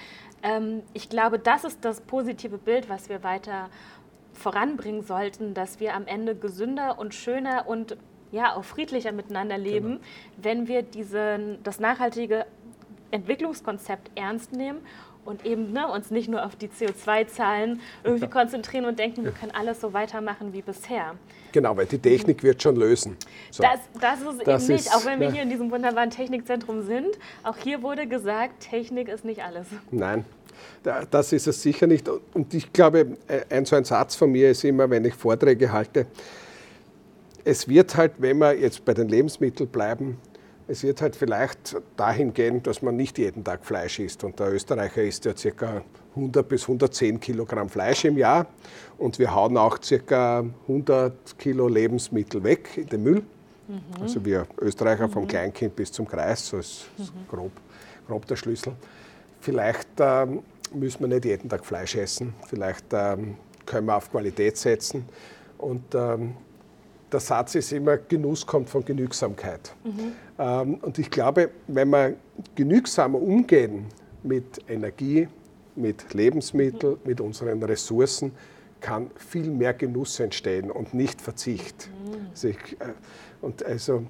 ähm, 0.43 0.83
ich 0.93 1.09
glaube, 1.09 1.39
das 1.39 1.63
ist 1.63 1.83
das 1.83 2.01
positive 2.01 2.57
Bild, 2.57 2.89
was 2.89 3.09
wir 3.09 3.23
weiter 3.23 3.69
voranbringen 4.33 5.03
sollten, 5.03 5.53
dass 5.53 5.79
wir 5.79 5.95
am 5.95 6.07
Ende 6.07 6.35
gesünder 6.35 6.99
und 6.99 7.13
schöner 7.13 7.67
und 7.67 7.97
ja, 8.31 8.55
auch 8.55 8.63
friedlicher 8.63 9.11
miteinander 9.11 9.57
leben, 9.57 9.93
genau. 9.93 10.03
wenn 10.37 10.67
wir 10.67 10.83
diesen, 10.83 11.61
das 11.63 11.79
nachhaltige 11.79 12.45
Entwicklungskonzept 13.11 14.11
ernst 14.15 14.53
nehmen 14.53 14.79
und 15.25 15.45
eben 15.45 15.71
ne, 15.73 15.87
uns 15.87 16.11
nicht 16.11 16.29
nur 16.29 16.45
auf 16.45 16.55
die 16.55 16.67
CO2-Zahlen 16.67 17.79
irgendwie 18.03 18.25
ja. 18.25 18.29
konzentrieren 18.29 18.85
und 18.85 18.97
denken, 18.99 19.23
wir 19.23 19.31
können 19.31 19.51
alles 19.51 19.81
so 19.81 19.93
weitermachen 19.93 20.53
wie 20.53 20.61
bisher. 20.61 21.15
Genau, 21.51 21.75
weil 21.75 21.85
die 21.85 21.99
Technik 21.99 22.43
wird 22.43 22.61
schon 22.61 22.75
lösen. 22.75 23.17
So. 23.51 23.63
Das, 23.63 23.79
das 23.99 24.21
ist 24.21 24.47
das 24.47 24.63
eben 24.69 24.75
ist, 24.75 24.85
nicht, 24.85 24.95
auch 24.95 25.05
wenn 25.05 25.19
wir 25.19 25.27
ja. 25.27 25.33
hier 25.33 25.43
in 25.43 25.49
diesem 25.49 25.71
wunderbaren 25.71 26.09
Technikzentrum 26.09 26.83
sind. 26.83 27.17
Auch 27.43 27.57
hier 27.57 27.81
wurde 27.81 28.07
gesagt, 28.07 28.61
Technik 28.61 29.07
ist 29.07 29.25
nicht 29.25 29.43
alles. 29.43 29.67
Nein, 29.91 30.25
das 30.83 31.33
ist 31.33 31.47
es 31.47 31.61
sicher 31.61 31.87
nicht. 31.87 32.07
Und 32.33 32.53
ich 32.53 32.71
glaube, 32.71 33.17
ein 33.49 33.65
so 33.65 33.75
ein 33.75 33.83
Satz 33.83 34.15
von 34.15 34.31
mir 34.31 34.51
ist 34.51 34.63
immer, 34.63 34.89
wenn 34.89 35.05
ich 35.05 35.13
Vorträge 35.13 35.71
halte, 35.71 36.05
es 37.45 37.67
wird 37.67 37.95
halt, 37.95 38.13
wenn 38.17 38.37
wir 38.37 38.53
jetzt 38.57 38.83
bei 38.85 38.93
den 38.93 39.09
Lebensmitteln 39.09 39.69
bleiben, 39.69 40.17
es 40.69 40.83
wird 40.83 41.01
halt 41.01 41.15
vielleicht 41.15 41.77
dahin 41.97 42.31
gehen, 42.31 42.61
dass 42.61 42.83
man 42.83 42.95
nicht 42.95 43.17
jeden 43.17 43.43
Tag 43.43 43.65
Fleisch 43.65 43.99
isst. 43.99 44.23
Und 44.23 44.39
der 44.39 44.53
Österreicher 44.53 45.01
isst 45.01 45.25
ja 45.25 45.33
ca. 45.33 45.81
100 46.15 46.47
bis 46.47 46.61
110 46.63 47.19
Kilogramm 47.19 47.69
Fleisch 47.69 48.05
im 48.05 48.17
Jahr. 48.17 48.45
Und 48.99 49.17
wir 49.17 49.33
hauen 49.33 49.57
auch 49.57 49.79
ca. 49.79 50.45
100 50.67 51.39
Kilo 51.39 51.67
Lebensmittel 51.67 52.43
weg 52.43 52.69
in 52.77 52.85
den 52.85 53.01
Müll. 53.01 53.23
Mhm. 53.67 53.81
Also 53.99 54.23
wir 54.23 54.45
Österreicher 54.61 55.07
mhm. 55.07 55.11
vom 55.11 55.27
Kleinkind 55.27 55.75
bis 55.75 55.91
zum 55.91 56.07
Kreis, 56.07 56.47
so 56.47 56.59
ist 56.59 56.85
mhm. 56.97 57.03
grob, 57.27 57.51
grob 58.07 58.27
der 58.27 58.35
Schlüssel. 58.35 58.73
Vielleicht 59.41 59.89
ähm, 59.97 60.43
müssen 60.71 60.99
wir 60.99 61.07
nicht 61.07 61.25
jeden 61.25 61.49
Tag 61.49 61.65
Fleisch 61.65 61.95
essen. 61.95 62.35
Vielleicht 62.47 62.85
ähm, 62.93 63.37
können 63.65 63.87
wir 63.87 63.95
auf 63.95 64.11
Qualität 64.11 64.55
setzen. 64.55 65.05
Und 65.57 65.95
ähm, 65.95 66.35
der 67.11 67.19
Satz 67.19 67.55
ist 67.55 67.71
immer, 67.71 67.97
Genuss 67.97 68.45
kommt 68.45 68.69
von 68.69 68.83
Genügsamkeit. 68.85 69.73
Mhm. 69.83 70.11
Ähm, 70.37 70.75
und 70.75 70.99
ich 70.99 71.09
glaube, 71.09 71.49
wenn 71.67 71.89
wir 71.89 72.15
genügsamer 72.55 73.21
umgehen 73.21 73.85
mit 74.23 74.61
Energie, 74.67 75.27
mit 75.75 76.13
Lebensmitteln, 76.13 76.93
mhm. 76.93 76.99
mit 77.05 77.21
unseren 77.21 77.61
Ressourcen, 77.63 78.31
kann 78.81 79.11
viel 79.15 79.49
mehr 79.49 79.73
Genuss 79.73 80.19
entstehen 80.19 80.71
und 80.71 80.93
nicht 80.93 81.21
Verzicht. 81.21 81.89
Mhm. 81.89 82.27
Also 82.31 82.47
ich, 82.49 82.79
äh, 82.79 82.93
und 83.41 83.65
also, 83.65 84.03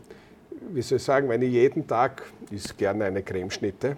wie 0.71 0.81
soll 0.81 0.97
ich 0.97 1.03
sagen, 1.03 1.29
wenn 1.29 1.41
ich 1.41 1.51
jeden 1.51 1.87
Tag, 1.87 2.23
ist 2.51 2.77
gerne 2.77 3.05
eine 3.05 3.23
Cremeschnitte, 3.23 3.97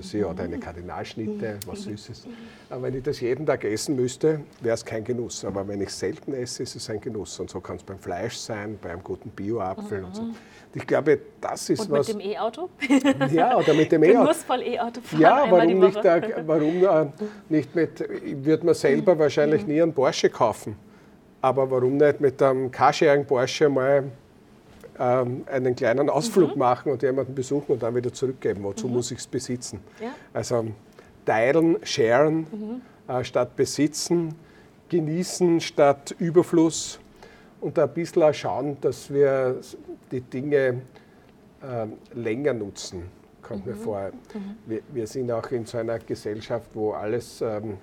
sehe, 0.00 0.26
oder 0.26 0.44
eine 0.44 0.58
Kardinalschnitte, 0.58 1.58
was 1.66 1.82
Süßes. 1.82 2.26
Aber 2.70 2.84
wenn 2.84 2.94
ich 2.94 3.02
das 3.02 3.20
jeden 3.20 3.44
Tag 3.44 3.64
essen 3.64 3.96
müsste, 3.96 4.40
wäre 4.60 4.74
es 4.74 4.84
kein 4.84 5.04
Genuss. 5.04 5.44
Aber 5.44 5.66
wenn 5.68 5.80
ich 5.82 5.90
selten 5.90 6.32
esse, 6.32 6.62
ist 6.62 6.76
es 6.76 6.88
ein 6.88 7.00
Genuss. 7.00 7.38
Und 7.40 7.50
so 7.50 7.60
kann 7.60 7.76
es 7.76 7.82
beim 7.82 7.98
Fleisch 7.98 8.36
sein, 8.36 8.78
beim 8.80 9.02
guten 9.02 9.28
Bio-Apfel 9.30 9.98
mhm. 9.98 10.04
und 10.06 10.16
so. 10.16 10.22
Und 10.22 10.36
ich 10.74 10.86
glaube, 10.86 11.18
das 11.40 11.68
ist 11.68 11.80
und 11.80 11.90
was. 11.90 12.08
mit 12.08 12.22
dem 12.22 12.32
E-Auto? 12.32 12.70
Ja, 13.30 13.58
oder 13.58 13.74
mit 13.74 13.92
dem 13.92 14.02
E-Auto. 14.04 14.20
Genussvoll 14.20 14.62
E-Auto 14.62 15.00
fahren. 15.02 15.20
Ja, 15.20 15.46
warum 15.50 15.78
nicht, 15.78 16.04
äh, 16.04 16.42
warum 16.46 16.84
äh, 16.84 17.06
nicht 17.48 17.74
mit. 17.74 18.00
Ich 18.00 18.44
würde 18.44 18.64
mir 18.64 18.74
selber 18.74 19.18
wahrscheinlich 19.18 19.66
nie 19.66 19.82
einen 19.82 19.92
Porsche 19.92 20.30
kaufen. 20.30 20.76
Aber 21.42 21.70
warum 21.70 21.96
nicht 21.96 22.20
mit 22.20 22.40
einem 22.40 22.70
carsharing 22.70 23.26
Porsche 23.26 23.68
mal 23.68 24.04
ähm, 24.98 25.44
einen 25.50 25.74
kleinen 25.74 26.10
Ausflug 26.10 26.54
mhm. 26.54 26.58
machen 26.58 26.92
und 26.92 27.02
jemanden 27.02 27.34
besuchen 27.34 27.72
und 27.72 27.82
dann 27.82 27.94
wieder 27.94 28.12
zurückgeben. 28.12 28.62
Wozu 28.62 28.88
mhm. 28.88 28.94
muss 28.94 29.10
ich 29.10 29.18
es 29.18 29.26
besitzen? 29.26 29.80
Ja. 30.00 30.14
Also 30.32 30.66
teilen, 31.24 31.78
sharen 31.82 32.46
mhm. 32.50 32.82
äh, 33.12 33.24
statt 33.24 33.56
besitzen, 33.56 34.34
genießen 34.88 35.60
statt 35.60 36.14
Überfluss 36.18 36.98
und 37.60 37.78
ein 37.78 37.88
bisschen 37.94 38.34
schauen, 38.34 38.76
dass 38.80 39.12
wir 39.12 39.60
die 40.10 40.20
Dinge 40.20 40.82
äh, 41.62 41.86
länger 42.14 42.52
nutzen, 42.52 43.04
kommt 43.40 43.66
mir 43.66 43.74
mhm. 43.74 43.78
vor. 43.78 44.10
Mhm. 44.34 44.56
Wir, 44.66 44.80
wir, 44.92 45.06
sind 45.06 45.30
auch 45.30 45.50
in 45.50 45.64
so 45.64 45.78
einer 45.78 45.98
Gesellschaft, 45.98 46.70
wo 46.74 46.92
alles 46.92 47.40
ähm, 47.40 47.78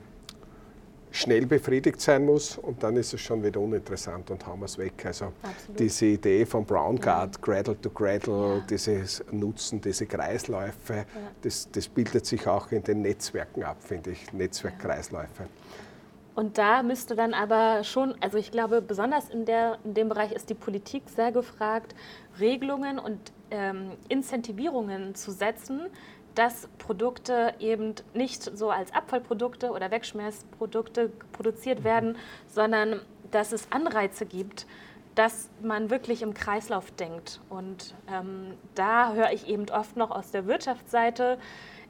schnell 1.12 1.46
befriedigt 1.46 2.00
sein 2.00 2.26
muss 2.26 2.58
und 2.58 2.84
dann 2.84 2.96
ist 2.96 3.14
es 3.14 3.22
schon 3.22 3.44
wieder 3.44 3.60
uninteressant 3.60 4.30
und 4.30 4.46
haben 4.46 4.60
wir 4.60 4.66
es 4.66 4.78
weg. 4.78 5.06
Also 5.06 5.34
Absolut. 5.42 5.80
diese 5.80 6.06
Idee 6.06 6.46
von 6.46 6.66
Brown 6.66 7.00
Guard, 7.00 7.36
ja. 7.36 7.42
Cradle 7.42 7.80
to 7.82 7.90
Cradle, 7.90 8.58
ja. 8.58 8.66
dieses 8.70 9.24
Nutzen, 9.32 9.82
diese 9.82 10.06
Kreisläufe, 10.06 10.94
ja. 10.94 11.06
das, 11.42 11.70
das, 11.72 11.88
bildet 11.88 12.26
sich 12.26 12.48
auch 12.48 12.72
in 12.72 12.84
den 12.84 13.02
Netzwerken 13.02 13.64
ab, 13.64 13.78
finde 13.80 14.12
ich, 14.12 14.32
Netzwerkkreisläufe. 14.34 15.48
Und 16.36 16.58
da 16.58 16.84
müsste 16.84 17.16
dann 17.16 17.34
aber 17.34 17.84
schon, 17.84 18.16
also 18.22 18.38
ich 18.38 18.52
glaube, 18.52 18.82
besonders 18.82 19.30
in, 19.30 19.46
der, 19.46 19.78
in 19.84 19.94
dem 19.94 20.10
Bereich 20.10 20.32
ist 20.32 20.50
die 20.50 20.54
Politik 20.54 21.04
sehr 21.14 21.32
gefragt, 21.32 21.96
Regelungen 22.40 22.98
und 22.98 23.20
ähm, 23.52 23.92
Incentivierungen 24.08 25.16
zu 25.16 25.32
setzen, 25.32 25.88
dass 26.36 26.68
Produkte 26.78 27.54
eben 27.60 27.96
nicht 28.14 28.44
so 28.58 28.70
als 28.70 28.94
Abfallprodukte 28.94 29.72
oder 29.72 29.92
Wegschmeißprodukte 29.92 31.12
produziert 31.32 31.84
werden, 31.84 32.18
sondern 32.48 33.02
dass 33.32 33.52
es 33.52 33.72
Anreize 33.72 34.26
gibt, 34.26 34.66
dass 35.16 35.50
man 35.62 35.90
wirklich 35.90 36.22
im 36.22 36.34
Kreislauf 36.34 36.92
denkt. 36.92 37.42
Und 37.50 37.94
ähm, 38.12 38.54
da 38.76 39.14
höre 39.14 39.32
ich 39.32 39.48
eben 39.48 39.70
oft 39.70 39.98
noch 39.98 40.12
aus 40.12 40.32
der 40.32 40.48
Wirtschaftsseite, 40.48 41.38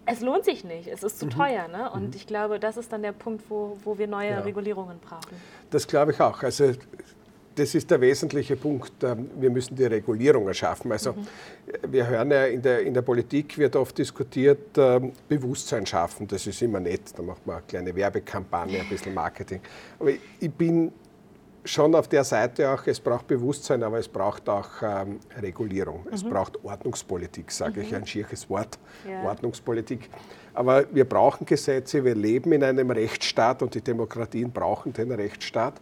es 0.06 0.22
lohnt 0.22 0.44
sich 0.44 0.64
nicht, 0.64 0.88
es 0.88 1.04
ist 1.04 1.20
zu 1.20 1.26
mhm. 1.26 1.32
teuer. 1.32 1.68
Ne? 1.68 1.90
Und 1.92 2.08
mhm. 2.08 2.16
ich 2.16 2.26
glaube, 2.26 2.60
das 2.60 2.78
ist 2.78 2.92
dann 2.92 3.04
der 3.04 3.12
Punkt, 3.12 3.44
wo, 3.50 3.78
wo 3.84 3.98
wir 3.98 4.08
neue 4.08 4.32
ja. 4.32 4.40
Regulierungen 4.40 5.00
brauchen. 5.00 5.36
Das 5.70 5.88
glaube 5.88 6.12
ich 6.12 6.22
auch. 6.22 6.42
Also 6.42 6.72
das 7.60 7.76
ist 7.76 7.92
der 7.92 8.00
wesentliche 8.00 8.56
Punkt. 8.56 9.04
Ähm, 9.04 9.30
wir 9.40 9.50
müssen 9.50 9.76
die 9.76 9.86
Regulierung 9.86 10.48
erschaffen. 10.48 10.92
Also 10.92 11.14
mhm. 11.14 11.28
wir 11.92 12.08
hören 12.08 12.32
ja 12.32 12.46
in 12.46 12.62
der, 12.62 12.82
in 12.82 12.94
der 12.94 13.02
Politik 13.02 13.58
wird 13.58 13.76
oft 13.76 13.98
diskutiert, 13.98 14.78
ähm, 14.78 15.12
Bewusstsein 15.28 15.86
schaffen. 15.86 16.28
Das 16.28 16.48
ist 16.48 16.62
immer 16.62 16.80
nett. 16.80 17.14
Da 17.16 17.22
macht 17.22 17.46
man 17.46 17.58
eine 17.58 17.66
kleine 17.68 17.96
Werbekampagne, 17.96 18.80
ein 18.80 18.90
bisschen 18.90 19.14
Marketing. 19.14 19.60
Aber 20.00 20.12
ich 20.12 20.52
bin 20.52 20.92
schon 21.66 21.94
auf 21.94 22.08
der 22.08 22.24
Seite 22.24 22.70
auch, 22.72 22.88
es 22.88 23.00
braucht 23.00 23.28
Bewusstsein, 23.28 23.84
aber 23.84 24.00
es 24.00 24.08
braucht 24.08 24.48
auch 24.48 24.70
ähm, 24.82 25.20
Regulierung. 25.42 26.04
Mhm. 26.06 26.14
Es 26.14 26.24
braucht 26.24 26.64
Ordnungspolitik, 26.64 27.52
sage 27.52 27.82
mhm. 27.82 27.86
ich, 27.86 27.96
ein 27.96 28.08
schieres 28.08 28.50
Wort, 28.50 28.80
ja. 29.08 29.24
Ordnungspolitik. 29.24 30.10
Aber 30.54 30.86
wir 30.92 31.06
brauchen 31.06 31.46
Gesetze, 31.46 32.04
wir 32.04 32.16
leben 32.16 32.52
in 32.54 32.64
einem 32.64 32.90
Rechtsstaat 32.90 33.62
und 33.62 33.76
die 33.76 33.82
Demokratien 33.82 34.52
brauchen 34.52 34.94
den 34.94 35.12
Rechtsstaat. 35.12 35.76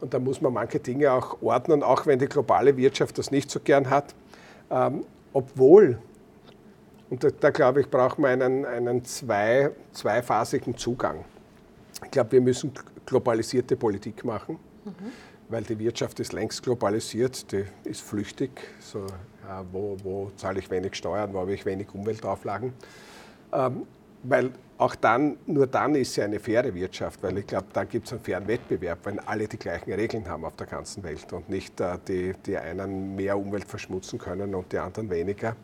Und 0.00 0.12
da 0.12 0.18
muss 0.18 0.40
man 0.40 0.52
manche 0.52 0.78
Dinge 0.78 1.12
auch 1.12 1.40
ordnen, 1.42 1.82
auch 1.82 2.06
wenn 2.06 2.18
die 2.18 2.26
globale 2.26 2.76
Wirtschaft 2.76 3.18
das 3.18 3.30
nicht 3.30 3.50
so 3.50 3.60
gern 3.60 3.88
hat. 3.88 4.14
Ähm, 4.70 5.04
obwohl, 5.32 5.98
und 7.10 7.22
da, 7.22 7.30
da, 7.30 7.50
glaube 7.50 7.80
ich, 7.80 7.90
braucht 7.90 8.18
man 8.18 8.42
einen, 8.42 8.64
einen 8.64 9.04
zwei, 9.04 9.70
zweiphasigen 9.92 10.76
Zugang. 10.76 11.24
Ich 12.04 12.10
glaube, 12.10 12.32
wir 12.32 12.40
müssen 12.40 12.72
globalisierte 13.06 13.76
Politik 13.76 14.24
machen, 14.24 14.58
mhm. 14.84 15.12
weil 15.48 15.62
die 15.62 15.78
Wirtschaft 15.78 16.20
ist 16.20 16.32
längst 16.32 16.62
globalisiert, 16.62 17.50
die 17.52 17.64
ist 17.84 18.02
flüchtig. 18.02 18.50
So, 18.80 19.06
ja, 19.46 19.64
wo, 19.72 19.96
wo 20.02 20.30
zahle 20.36 20.58
ich 20.58 20.70
wenig 20.70 20.94
Steuern, 20.94 21.32
wo 21.32 21.40
habe 21.40 21.54
ich 21.54 21.64
wenig 21.64 21.88
Umweltauflagen? 21.94 22.72
Ähm, 23.52 23.86
weil 24.22 24.50
auch 24.78 24.94
dann, 24.94 25.38
nur 25.46 25.66
dann 25.66 25.94
ist 25.94 26.14
sie 26.14 26.22
eine 26.22 26.38
faire 26.38 26.74
Wirtschaft, 26.74 27.22
weil 27.22 27.38
ich 27.38 27.46
glaube, 27.46 27.66
dann 27.72 27.88
gibt 27.88 28.06
es 28.06 28.12
einen 28.12 28.20
fairen 28.20 28.46
Wettbewerb, 28.46 28.98
wenn 29.04 29.18
alle 29.20 29.48
die 29.48 29.56
gleichen 29.56 29.92
Regeln 29.92 30.28
haben 30.28 30.44
auf 30.44 30.56
der 30.56 30.66
ganzen 30.66 31.02
Welt 31.02 31.32
und 31.32 31.48
nicht 31.48 31.80
äh, 31.80 31.96
die, 32.06 32.34
die 32.44 32.58
einen 32.58 33.16
mehr 33.16 33.38
Umwelt 33.38 33.64
verschmutzen 33.64 34.18
können 34.18 34.54
und 34.54 34.72
die 34.72 34.78
anderen 34.78 35.08
weniger. 35.08 35.56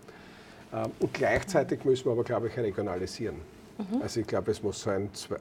Ähm, 0.72 0.90
und 0.98 1.12
gleichzeitig 1.12 1.84
müssen 1.84 2.06
wir 2.06 2.12
aber, 2.12 2.24
glaube 2.24 2.48
ich, 2.48 2.56
regionalisieren. 2.56 3.36
Mhm. 3.78 4.02
Also 4.02 4.20
ich 4.20 4.26
glaube, 4.26 4.50
es 4.50 4.62
muss 4.62 4.80
so 4.80 4.90
ein, 4.90 5.12
zwei, 5.12 5.36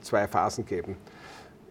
zwei 0.00 0.26
Phasen 0.26 0.66
geben. 0.66 0.96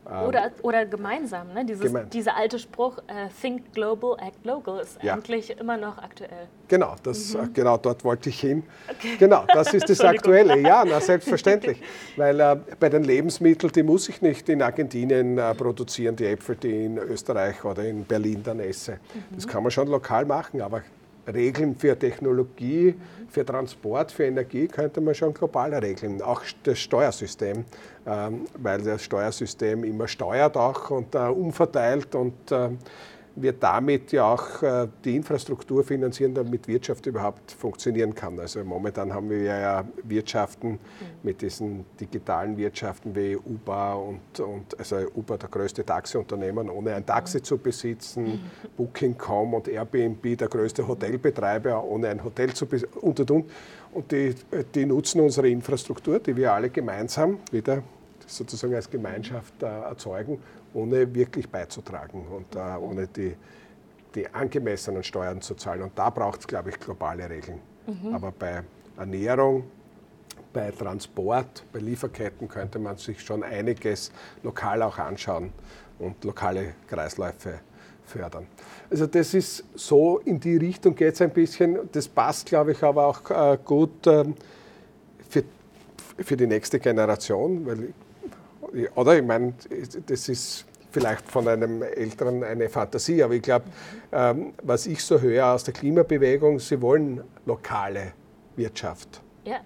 Ähm, 0.09 0.27
oder, 0.27 0.51
oder 0.63 0.85
gemeinsam, 0.85 1.53
ne? 1.53 1.63
Dieses, 1.63 1.85
Gemein. 1.85 2.09
dieser 2.09 2.35
alte 2.35 2.57
Spruch, 2.57 2.97
uh, 2.97 3.29
Think 3.39 3.73
Global, 3.73 4.17
Act 4.19 4.43
Local, 4.45 4.79
ist 4.79 4.97
ja. 5.03 5.13
eigentlich 5.13 5.57
immer 5.59 5.77
noch 5.77 5.97
aktuell. 5.99 6.47
Genau, 6.67 6.95
das, 7.03 7.33
mhm. 7.33 7.41
Äh, 7.41 7.47
genau 7.53 7.77
dort 7.77 8.03
wollte 8.03 8.29
ich 8.29 8.39
hin. 8.39 8.63
Okay. 8.89 9.15
Genau, 9.19 9.43
das 9.53 9.73
ist 9.73 9.89
das 9.89 10.01
Aktuelle. 10.01 10.59
Ja, 10.59 10.83
na, 10.85 10.99
selbstverständlich. 10.99 11.81
Weil 12.15 12.39
äh, 12.39 12.57
bei 12.79 12.89
den 12.89 13.03
Lebensmitteln, 13.03 13.71
die 13.73 13.83
muss 13.83 14.09
ich 14.09 14.21
nicht 14.21 14.49
in 14.49 14.61
Argentinien 14.61 15.37
äh, 15.37 15.53
produzieren, 15.53 16.15
die 16.15 16.25
Äpfel, 16.25 16.55
die 16.55 16.67
ich 16.67 16.85
in 16.85 16.97
Österreich 16.97 17.63
oder 17.63 17.83
in 17.83 18.03
Berlin 18.03 18.41
dann 18.43 18.59
esse. 18.59 18.93
Mhm. 18.93 19.35
Das 19.35 19.47
kann 19.47 19.61
man 19.61 19.71
schon 19.71 19.87
lokal 19.87 20.25
machen, 20.25 20.61
aber 20.61 20.81
Regeln 21.27 21.75
für 21.75 21.97
Technologie, 21.97 22.95
für 23.29 23.45
Transport, 23.45 24.11
für 24.11 24.25
Energie 24.25 24.67
könnte 24.67 25.01
man 25.01 25.15
schon 25.15 25.33
global 25.33 25.73
regeln. 25.73 26.21
Auch 26.21 26.41
das 26.63 26.79
Steuersystem, 26.79 27.65
ähm, 28.05 28.45
weil 28.57 28.81
das 28.81 29.03
Steuersystem 29.03 29.83
immer 29.83 30.07
steuert 30.07 30.57
auch 30.57 30.89
und 30.89 31.15
äh, 31.15 31.19
umverteilt 31.19 32.13
und 32.15 32.51
äh, 32.51 32.69
wir 33.35 33.53
damit 33.53 34.11
ja 34.11 34.25
auch 34.25 34.61
äh, 34.61 34.87
die 35.05 35.15
Infrastruktur 35.15 35.83
finanzieren, 35.83 36.33
damit 36.33 36.67
Wirtschaft 36.67 37.05
überhaupt 37.05 37.51
funktionieren 37.51 38.13
kann. 38.13 38.39
Also 38.39 38.63
momentan 38.63 39.13
haben 39.13 39.29
wir 39.29 39.43
ja 39.43 39.85
Wirtschaften 40.03 40.71
mhm. 40.71 40.77
mit 41.23 41.41
diesen 41.41 41.85
digitalen 41.99 42.57
Wirtschaften 42.57 43.15
wie 43.15 43.37
Uber 43.37 43.97
und, 43.97 44.39
und 44.39 44.77
also 44.77 44.97
Uber 45.15 45.37
der 45.37 45.49
größte 45.49 45.85
Taxiunternehmen, 45.85 46.69
ohne 46.69 46.95
ein 46.95 47.05
Taxi 47.05 47.37
mhm. 47.37 47.43
zu 47.43 47.57
besitzen, 47.57 48.23
mhm. 48.23 48.39
Booking.com 48.75 49.53
und 49.53 49.67
Airbnb 49.67 50.37
der 50.37 50.47
größte 50.47 50.87
Hotelbetreiber, 50.87 51.83
ohne 51.83 52.09
ein 52.09 52.23
Hotel 52.23 52.53
zu 52.53 52.65
besitzen 52.65 52.97
und 52.99 53.19
und 53.19 53.31
und. 53.31 53.49
Und 53.93 54.11
die, 54.11 54.35
die 54.73 54.85
nutzen 54.85 55.19
unsere 55.19 55.49
Infrastruktur, 55.49 56.19
die 56.19 56.35
wir 56.35 56.53
alle 56.53 56.69
gemeinsam 56.69 57.39
wieder 57.51 57.83
sozusagen 58.25 58.73
als 58.73 58.89
Gemeinschaft 58.89 59.61
äh, 59.61 59.65
erzeugen 59.65 60.39
ohne 60.73 61.13
wirklich 61.13 61.49
beizutragen 61.49 62.25
und 62.27 62.55
äh, 62.55 62.77
ohne 62.79 63.07
die, 63.07 63.35
die 64.15 64.27
angemessenen 64.33 65.03
Steuern 65.03 65.41
zu 65.41 65.55
zahlen. 65.55 65.81
Und 65.83 65.97
da 65.97 66.09
braucht 66.09 66.41
es, 66.41 66.47
glaube 66.47 66.69
ich, 66.69 66.79
globale 66.79 67.29
Regeln. 67.29 67.59
Mhm. 67.87 68.13
Aber 68.13 68.31
bei 68.31 68.63
Ernährung, 68.97 69.65
bei 70.53 70.71
Transport, 70.71 71.63
bei 71.71 71.79
Lieferketten 71.79 72.47
könnte 72.47 72.79
man 72.79 72.97
sich 72.97 73.21
schon 73.21 73.43
einiges 73.43 74.11
lokal 74.43 74.81
auch 74.81 74.97
anschauen 74.97 75.51
und 75.99 76.23
lokale 76.23 76.73
Kreisläufe 76.87 77.59
fördern. 78.05 78.47
Also 78.89 79.07
das 79.07 79.33
ist 79.33 79.63
so, 79.75 80.19
in 80.19 80.39
die 80.39 80.57
Richtung 80.57 80.95
geht 80.95 81.13
es 81.13 81.21
ein 81.21 81.31
bisschen. 81.31 81.79
Das 81.91 82.07
passt, 82.07 82.47
glaube 82.47 82.73
ich, 82.73 82.83
aber 82.83 83.07
auch 83.07 83.29
äh, 83.29 83.57
gut 83.63 84.05
äh, 84.05 84.25
für, 85.29 85.43
für 86.17 86.35
die 86.35 86.47
nächste 86.47 86.79
Generation, 86.79 87.65
weil 87.65 87.93
oder 88.95 89.17
ich 89.17 89.23
meine, 89.23 89.53
das 90.05 90.29
ist 90.29 90.65
vielleicht 90.91 91.29
von 91.29 91.47
einem 91.47 91.81
Älteren 91.81 92.43
eine 92.43 92.69
Fantasie, 92.69 93.23
aber 93.23 93.33
ich 93.33 93.41
glaube, 93.41 93.65
ähm, 94.11 94.53
was 94.61 94.85
ich 94.85 95.03
so 95.03 95.19
höre 95.19 95.53
aus 95.53 95.63
der 95.63 95.73
Klimabewegung, 95.73 96.59
sie 96.59 96.81
wollen 96.81 97.23
lokale 97.45 98.13
Wirtschaft. 98.55 99.21
Ja, 99.45 99.57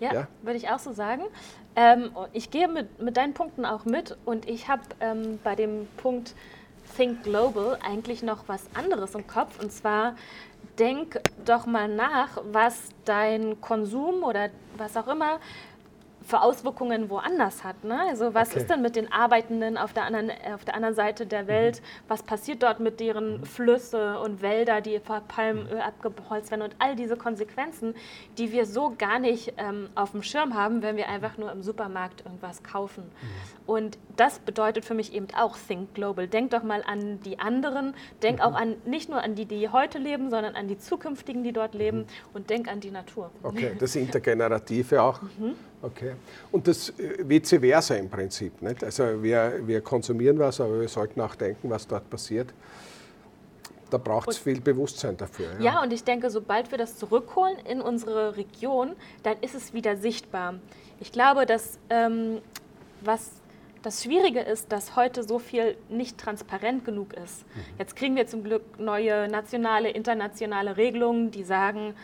ja, 0.00 0.12
ja? 0.12 0.28
würde 0.42 0.56
ich 0.56 0.68
auch 0.68 0.78
so 0.78 0.92
sagen. 0.92 1.22
Ähm, 1.74 2.10
ich 2.32 2.50
gehe 2.50 2.68
mit, 2.68 3.00
mit 3.00 3.16
deinen 3.16 3.32
Punkten 3.32 3.64
auch 3.64 3.84
mit 3.84 4.16
und 4.24 4.48
ich 4.48 4.68
habe 4.68 4.82
ähm, 5.00 5.38
bei 5.42 5.54
dem 5.54 5.86
Punkt 5.96 6.34
Think 6.96 7.22
Global 7.22 7.78
eigentlich 7.82 8.22
noch 8.22 8.48
was 8.48 8.64
anderes 8.74 9.14
im 9.14 9.26
Kopf 9.26 9.58
und 9.62 9.72
zwar 9.72 10.16
denk 10.78 11.20
doch 11.44 11.66
mal 11.66 11.88
nach, 11.88 12.42
was 12.52 12.78
dein 13.04 13.60
Konsum 13.60 14.22
oder 14.22 14.50
was 14.76 14.96
auch 14.96 15.08
immer 15.08 15.38
für 16.24 16.42
Auswirkungen 16.42 17.10
woanders 17.10 17.64
hat. 17.64 17.84
Ne? 17.84 17.98
Also 18.08 18.34
was 18.34 18.50
okay. 18.50 18.60
ist 18.60 18.70
denn 18.70 18.82
mit 18.82 18.96
den 18.96 19.10
Arbeitenden 19.12 19.76
auf 19.76 19.92
der 19.92 20.04
anderen, 20.04 20.30
auf 20.54 20.64
der 20.64 20.74
anderen 20.74 20.94
Seite 20.94 21.26
der 21.26 21.46
Welt? 21.46 21.80
Mhm. 21.80 22.04
Was 22.08 22.22
passiert 22.22 22.62
dort 22.62 22.80
mit 22.80 23.00
deren 23.00 23.38
mhm. 23.38 23.44
Flüsse 23.44 24.18
und 24.18 24.42
Wälder, 24.42 24.80
die 24.80 25.00
vor 25.00 25.22
Palmöl 25.26 25.80
abgeholzt 25.80 26.50
werden 26.50 26.62
und 26.62 26.76
all 26.78 26.96
diese 26.96 27.16
Konsequenzen, 27.16 27.94
die 28.38 28.52
wir 28.52 28.66
so 28.66 28.94
gar 28.96 29.18
nicht 29.18 29.54
ähm, 29.56 29.88
auf 29.94 30.12
dem 30.12 30.22
Schirm 30.22 30.54
haben, 30.54 30.82
wenn 30.82 30.96
wir 30.96 31.08
einfach 31.08 31.38
nur 31.38 31.50
im 31.52 31.62
Supermarkt 31.62 32.24
irgendwas 32.24 32.62
kaufen. 32.62 33.04
Mhm. 33.04 33.52
Und 33.66 33.98
das 34.16 34.38
bedeutet 34.38 34.84
für 34.84 34.94
mich 34.94 35.14
eben 35.14 35.28
auch 35.36 35.56
Think 35.56 35.94
Global. 35.94 36.26
Denk 36.26 36.50
doch 36.50 36.62
mal 36.62 36.82
an 36.86 37.20
die 37.20 37.38
anderen, 37.38 37.94
denk 38.22 38.38
mhm. 38.38 38.44
auch 38.44 38.54
an 38.54 38.76
nicht 38.84 39.08
nur 39.08 39.22
an 39.22 39.34
die, 39.34 39.46
die 39.46 39.68
heute 39.68 39.98
leben, 39.98 40.30
sondern 40.30 40.54
an 40.54 40.68
die 40.68 40.78
zukünftigen, 40.78 41.42
die 41.42 41.52
dort 41.52 41.74
leben 41.74 41.98
mhm. 41.98 42.06
und 42.34 42.50
denk 42.50 42.68
an 42.68 42.80
die 42.80 42.90
Natur. 42.90 43.30
Okay, 43.42 43.72
das 43.78 43.96
Intergenerative 43.96 45.02
auch. 45.02 45.20
Okay. 45.82 46.12
Und 46.50 46.66
das 46.68 46.90
äh, 46.90 47.28
vice 47.28 47.58
versa 47.60 47.96
im 47.96 48.08
Prinzip. 48.08 48.62
Nicht? 48.62 48.84
Also 48.84 49.22
wir, 49.22 49.60
wir 49.66 49.80
konsumieren 49.80 50.38
was, 50.38 50.60
aber 50.60 50.80
wir 50.80 50.88
sollten 50.88 51.20
auch 51.20 51.34
denken, 51.34 51.68
was 51.68 51.86
dort 51.86 52.08
passiert. 52.08 52.54
Da 53.90 53.98
braucht 53.98 54.30
es 54.30 54.38
viel 54.38 54.60
Bewusstsein 54.60 55.16
dafür. 55.18 55.48
Ja. 55.58 55.72
ja, 55.72 55.82
und 55.82 55.92
ich 55.92 56.02
denke, 56.02 56.30
sobald 56.30 56.70
wir 56.70 56.78
das 56.78 56.96
zurückholen 56.96 57.58
in 57.68 57.82
unsere 57.82 58.36
Region, 58.38 58.92
dann 59.22 59.36
ist 59.42 59.54
es 59.54 59.74
wieder 59.74 59.96
sichtbar. 59.96 60.54
Ich 60.98 61.12
glaube, 61.12 61.44
dass 61.44 61.78
ähm, 61.90 62.38
was 63.02 63.32
das 63.82 64.04
Schwierige 64.04 64.40
ist, 64.40 64.72
dass 64.72 64.96
heute 64.96 65.24
so 65.24 65.38
viel 65.38 65.76
nicht 65.88 66.16
transparent 66.16 66.84
genug 66.84 67.12
ist. 67.14 67.44
Mhm. 67.44 67.60
Jetzt 67.78 67.96
kriegen 67.96 68.16
wir 68.16 68.26
zum 68.26 68.44
Glück 68.44 68.78
neue 68.78 69.28
nationale, 69.28 69.90
internationale 69.90 70.76
Regelungen, 70.76 71.30
die 71.30 71.42
sagen, 71.42 71.94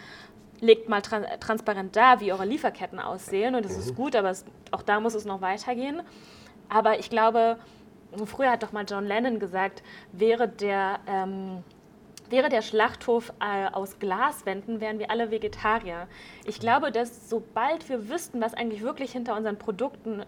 legt 0.61 0.89
mal 0.89 1.01
trans 1.03 1.27
transparent 1.41 1.95
da, 1.97 2.21
wie 2.21 2.33
eure 2.33 2.45
Lieferketten 2.45 2.99
aussehen. 2.99 3.55
Und 3.55 3.65
das 3.65 3.75
mhm. 3.75 3.81
ist 3.81 3.95
gut, 3.95 4.17
aber 4.17 4.31
es, 4.31 4.45
auch 4.71 4.83
da 4.83 5.01
muss 5.01 5.15
es 5.15 5.25
noch 5.25 5.41
weitergehen. 5.41 6.03
Aber 6.69 6.99
ich 6.99 7.11
glaube, 7.11 7.59
früher 8.27 8.51
hat 8.51 8.63
doch 8.63 8.73
mal 8.73 8.85
John 8.89 9.07
Lennon 9.07 9.39
gesagt, 9.39 9.83
wäre 10.13 10.49
der, 10.49 11.01
ähm, 11.07 11.63
wäre 12.29 12.49
der 12.49 12.63
Schlachthof 12.63 13.33
äh, 13.41 13.69
aus 13.73 13.99
Glaswänden, 13.99 14.81
wären 14.81 14.99
wir 14.99 15.11
alle 15.11 15.31
Vegetarier. 15.31 16.09
Ich 16.45 16.61
glaube, 16.61 16.93
dass 16.93 17.29
sobald 17.29 17.89
wir 17.89 18.09
wüssten, 18.09 18.41
was 18.41 18.55
eigentlich 18.55 18.83
wirklich 18.83 19.13
hinter 19.13 19.37
unseren 19.37 19.59
Produkten 19.59 20.25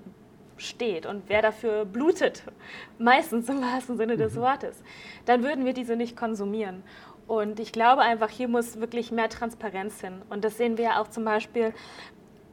steht 0.57 1.07
und 1.07 1.25
wer 1.29 1.43
dafür 1.43 1.85
blutet, 1.85 2.43
meistens 2.99 3.49
im 3.49 3.63
wahrsten 3.63 3.97
Sinne 3.97 4.17
des 4.17 4.35
mhm. 4.35 4.41
Wortes, 4.41 4.83
dann 5.25 5.43
würden 5.43 5.65
wir 5.65 5.73
diese 5.73 5.97
nicht 5.97 6.17
konsumieren. 6.17 6.83
Und 7.31 7.61
ich 7.61 7.71
glaube 7.71 8.03
einfach, 8.03 8.29
hier 8.29 8.49
muss 8.49 8.81
wirklich 8.81 9.13
mehr 9.13 9.29
Transparenz 9.29 10.01
hin. 10.01 10.21
Und 10.31 10.45
das 10.45 10.57
sehen 10.57 10.77
wir 10.77 10.85
ja 10.85 11.01
auch 11.01 11.07
zum 11.07 11.25
Beispiel 11.25 11.73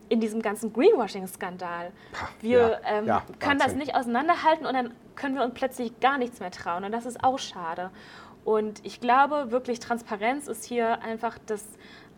in 0.07 0.19
diesem 0.19 0.39
ganzen 0.39 0.71
Greenwashing-Skandal. 0.71 1.91
Wir 2.41 2.59
ja, 2.59 2.79
ähm, 2.85 3.07
ja, 3.07 3.23
können 3.39 3.59
das 3.59 3.73
nicht 3.73 3.95
auseinanderhalten 3.95 4.67
und 4.67 4.75
dann 4.75 4.93
können 5.15 5.33
wir 5.33 5.43
uns 5.43 5.55
plötzlich 5.55 5.99
gar 5.99 6.19
nichts 6.19 6.39
mehr 6.39 6.51
trauen. 6.51 6.83
Und 6.83 6.91
das 6.91 7.07
ist 7.07 7.23
auch 7.23 7.39
schade. 7.39 7.89
Und 8.45 8.85
ich 8.85 9.01
glaube 9.01 9.49
wirklich, 9.49 9.79
Transparenz 9.79 10.47
ist 10.47 10.63
hier 10.63 11.01
einfach 11.01 11.39
das 11.47 11.65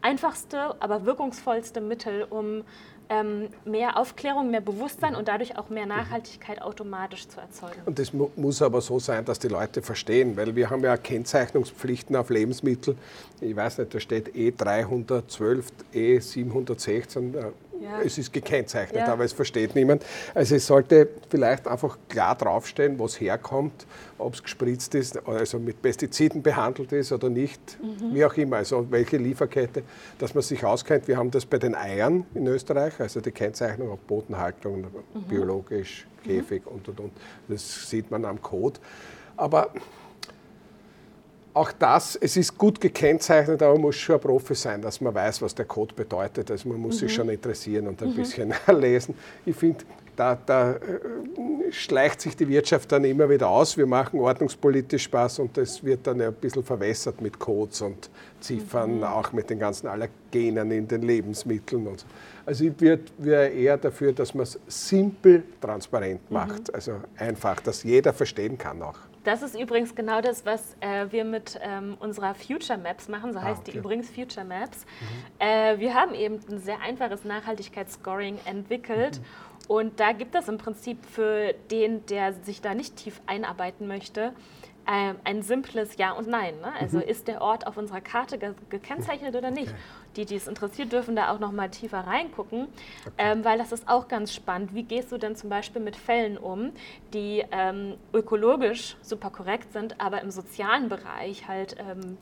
einfachste, 0.02 0.76
aber 0.82 1.06
wirkungsvollste 1.06 1.80
Mittel, 1.80 2.28
um 2.30 2.66
ähm, 3.10 3.50
mehr 3.66 3.98
Aufklärung, 3.98 4.52
mehr 4.52 4.62
Bewusstsein 4.62 5.16
und 5.16 5.28
dadurch 5.28 5.58
auch 5.58 5.70
mehr 5.70 5.86
Nachhaltigkeit 5.86 6.62
automatisch 6.62 7.28
zu 7.28 7.40
erzeugen. 7.40 7.82
Und 7.86 7.98
das 7.98 8.14
mu 8.14 8.30
muss 8.36 8.62
aber 8.62 8.82
so 8.82 9.00
sein, 9.00 9.26
dass 9.26 9.40
die 9.40 9.48
Leute 9.48 9.82
verstehen, 9.82 10.38
weil 10.38 10.56
wir 10.56 10.70
haben 10.70 10.84
ja 10.84 10.96
Kennzeichnungspflichten 10.96 12.16
auf 12.16 12.30
Lebensmittel. 12.30 12.96
Ich 13.42 13.56
weiß 13.56 13.80
nicht, 13.80 13.94
da 13.94 14.00
steht 14.00 14.36
E312, 14.36 15.64
E716, 15.94 17.52
ja. 17.82 18.02
Es 18.02 18.18
ist 18.18 18.34
gekennzeichnet, 18.34 19.08
ja. 19.08 19.14
aber 19.14 19.24
es 19.24 19.34
versteht 19.34 19.76
niemand. 19.76 20.06
Also 20.34 20.56
es 20.56 20.68
sollte 20.68 21.08
vielleicht 21.30 21.68
einfach 21.68 21.98
klar 22.08 22.36
draufstehen, 22.36 23.00
was 23.00 23.20
herkommt, 23.20 23.86
ob 24.18 24.34
es 24.34 24.44
gespritzt 24.44 24.96
ist, 24.96 25.26
also 25.28 25.60
mit 25.60 25.82
Pestiziden 25.82 26.42
behandelt 26.42 26.92
ist 26.92 27.12
oder 27.12 27.30
nicht, 27.30 27.78
mhm. 27.82 28.14
wie 28.14 28.26
auch 28.26 28.36
immer, 28.36 28.58
also 28.58 28.86
welche 28.90 29.18
Lieferkette, 29.18 29.84
dass 30.18 30.34
man 30.34 30.44
sich 30.44 30.64
auskennt. 30.64 31.08
Wir 31.08 31.18
haben 31.18 31.32
das 31.32 31.46
bei 31.46 31.58
den 31.58 31.76
Eiern 31.76 32.26
in 32.34 32.48
Österreich, 32.48 33.00
also 33.00 33.22
die 33.22 33.32
Kennzeichnung 33.32 33.90
auf 33.92 34.00
Bodenhaltung, 34.00 34.82
mhm. 34.82 35.22
biologisch, 35.28 36.08
Käfig 36.24 36.66
mhm. 36.66 36.72
und 36.72 36.90
und 36.90 37.00
und. 37.00 37.12
Das 37.48 37.90
sieht 37.90 38.12
man 38.12 38.26
am 38.26 38.42
Code. 38.42 38.80
Aber 39.38 39.72
auch 41.54 41.72
das, 41.72 42.16
es 42.16 42.38
ist 42.38 42.58
gut 42.58 42.80
gekennzeichnet, 42.80 43.62
aber 43.62 43.74
man 43.74 43.82
muss 43.82 43.96
schon 43.96 44.16
ein 44.16 44.22
Profi 44.22 44.56
sein, 44.56 44.82
dass 44.82 45.02
man 45.02 45.14
weiß, 45.14 45.42
was 45.42 45.56
der 45.56 45.66
Code 45.66 45.94
bedeutet. 45.96 46.52
Also 46.52 46.70
man 46.70 46.80
muss 46.80 46.96
mhm. 46.96 47.00
sich 47.00 47.14
schon 47.14 47.30
interessieren 47.30 47.88
und 47.88 48.02
ein 48.02 48.10
mhm. 48.10 48.16
bisschen 48.16 48.54
lesen. 48.80 49.16
Ich 49.46 49.56
finde, 49.56 49.84
da, 50.16 50.38
da 50.46 50.74
äh, 50.74 51.72
schleicht 51.72 52.22
sich 52.22 52.36
die 52.36 52.48
Wirtschaft 52.48 52.92
dann 52.92 53.06
immer 53.06 53.30
wieder 53.30 53.48
aus. 53.48 53.78
Wir 53.78 53.86
machen 53.86 54.20
ordnungspolitisch 54.20 55.04
Spaß 55.04 55.40
und 55.40 55.56
das 55.56 55.84
wird 55.84 56.06
dann 56.06 56.22
ein 56.22 56.34
bisschen 56.34 56.64
verwässert 56.64 57.22
mit 57.22 57.40
Codes 57.40 57.82
und 57.82 58.10
Ziffern, 58.42 58.98
mhm. 58.98 59.04
auch 59.04 59.32
mit 59.32 59.50
den 59.50 59.60
ganzen 59.60 59.88
Allergenen 59.88 60.72
in 60.72 60.88
den 60.88 61.04
Lebensmitteln 61.04 61.88
und 61.88 62.02
so. 62.02 62.06
Also 62.46 62.66
ich 62.66 62.74
wäre 63.18 63.48
eher 63.48 63.78
dafür, 63.78 64.12
dass 64.12 64.34
man 64.34 64.44
es 64.44 64.60
simpel 64.68 65.44
transparent 65.62 66.30
macht, 66.30 66.68
mhm. 66.68 66.76
also 66.76 66.94
einfach, 67.18 67.60
dass 67.62 67.84
jeder 67.84 68.12
verstehen 68.12 68.58
kann 68.58 68.82
auch. 68.82 68.98
Das 69.24 69.42
ist 69.42 69.60
übrigens 69.60 69.96
genau 69.96 70.22
das, 70.22 70.46
was 70.46 70.76
äh, 70.80 71.08
wir 71.10 71.26
mit 71.26 71.60
ähm, 71.62 71.98
unserer 72.00 72.36
Future 72.36 72.78
Maps 72.78 73.08
machen. 73.08 73.34
So 73.34 73.40
ah, 73.40 73.44
heißt 73.44 73.62
okay. 73.62 73.72
die 73.72 73.78
übrigens 73.78 74.10
Future 74.10 74.46
Maps. 74.46 74.86
Mhm. 74.86 75.46
Äh, 75.46 75.80
wir 75.80 75.94
haben 75.94 76.14
eben 76.14 76.40
ein 76.50 76.60
sehr 76.60 76.80
einfaches 76.82 77.26
Nachhaltigkeitsscoring 77.26 78.40
entwickelt. 78.46 79.20
Mhm. 79.20 79.50
Und 79.68 80.00
da 80.00 80.14
gibt 80.14 80.34
es 80.36 80.48
im 80.48 80.58
Prinzip 80.58 81.06
für 81.06 81.54
den, 81.70 82.06
der 82.08 82.34
sich 82.34 82.62
da 82.62 82.74
nicht 82.74 82.96
tief 82.96 83.22
einarbeiten 83.28 83.88
möchte, 83.88 84.34
äh, 84.88 85.14
ein 85.24 85.44
simples 85.44 85.98
Ja 85.98 86.14
und 86.14 86.28
Nein. 86.28 86.60
Ne? 86.62 86.74
Also 86.80 86.98
mhm. 86.98 87.04
ist 87.04 87.28
der 87.28 87.42
Ort 87.42 87.68
auf 87.68 87.78
unserer 87.78 88.02
Karte 88.02 88.40
ge 88.40 88.54
gekennzeichnet 88.70 89.36
oder 89.36 89.52
nicht? 89.52 89.70
Okay. 89.70 89.80
Die, 90.16 90.26
die 90.26 90.36
es 90.36 90.48
interessiert, 90.48 90.92
dürfen 90.92 91.16
da 91.16 91.32
auch 91.32 91.40
noch 91.40 91.52
mal 91.52 91.70
tiefer 91.70 92.00
reingucken, 92.00 92.68
okay. 93.06 93.14
ähm, 93.18 93.46
weil 93.46 93.58
das 93.58 93.72
ist 93.72 93.88
auch 93.88 94.08
ganz 94.08 94.34
spannend. 94.34 94.74
Wie 94.74 94.84
gehst 94.84 95.12
du 95.12 95.18
denn 95.18 95.36
zum 95.36 95.50
Beispiel 95.50 95.82
mit 95.82 95.96
Fällen 95.96 96.38
um, 96.38 96.72
die 97.14 97.44
ähm, 97.52 97.96
ökologisch 98.14 98.98
super 99.02 99.30
korrekt 99.30 99.72
sind, 99.72 100.02
aber 100.02 100.22
im 100.22 100.32
sozialen 100.32 100.90
Bereich 100.90 101.48
halt 101.48 101.76
ähm, 101.80 102.18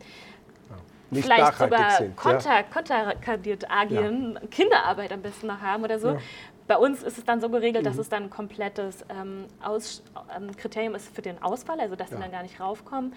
nicht 1.09 1.25
vielleicht 1.25 1.57
sogar 1.57 2.01
konter, 2.15 2.55
ja. 2.55 2.63
konterkadiert 2.63 3.71
agieren, 3.71 4.33
ja. 4.33 4.47
Kinderarbeit 4.51 5.13
am 5.13 5.21
besten 5.21 5.47
noch 5.47 5.61
haben 5.61 5.83
oder 5.83 5.99
so. 5.99 6.09
Ja. 6.09 6.19
Bei 6.67 6.77
uns 6.77 7.01
ist 7.01 7.17
es 7.17 7.23
dann 7.23 7.39
so 7.39 7.49
geregelt, 7.49 7.83
mhm. 7.83 7.87
dass 7.87 7.97
es 7.97 8.09
dann 8.09 8.23
ein 8.23 8.29
komplettes 8.29 9.05
ähm, 9.09 9.45
Aus, 9.63 10.03
ähm, 10.35 10.55
Kriterium 10.55 10.95
ist 10.95 11.13
für 11.15 11.21
den 11.21 11.41
Ausfall, 11.41 11.79
also 11.79 11.95
dass 11.95 12.09
ja. 12.11 12.17
sie 12.17 12.23
dann 12.23 12.31
gar 12.31 12.43
nicht 12.43 12.59
raufkommen. 12.59 13.13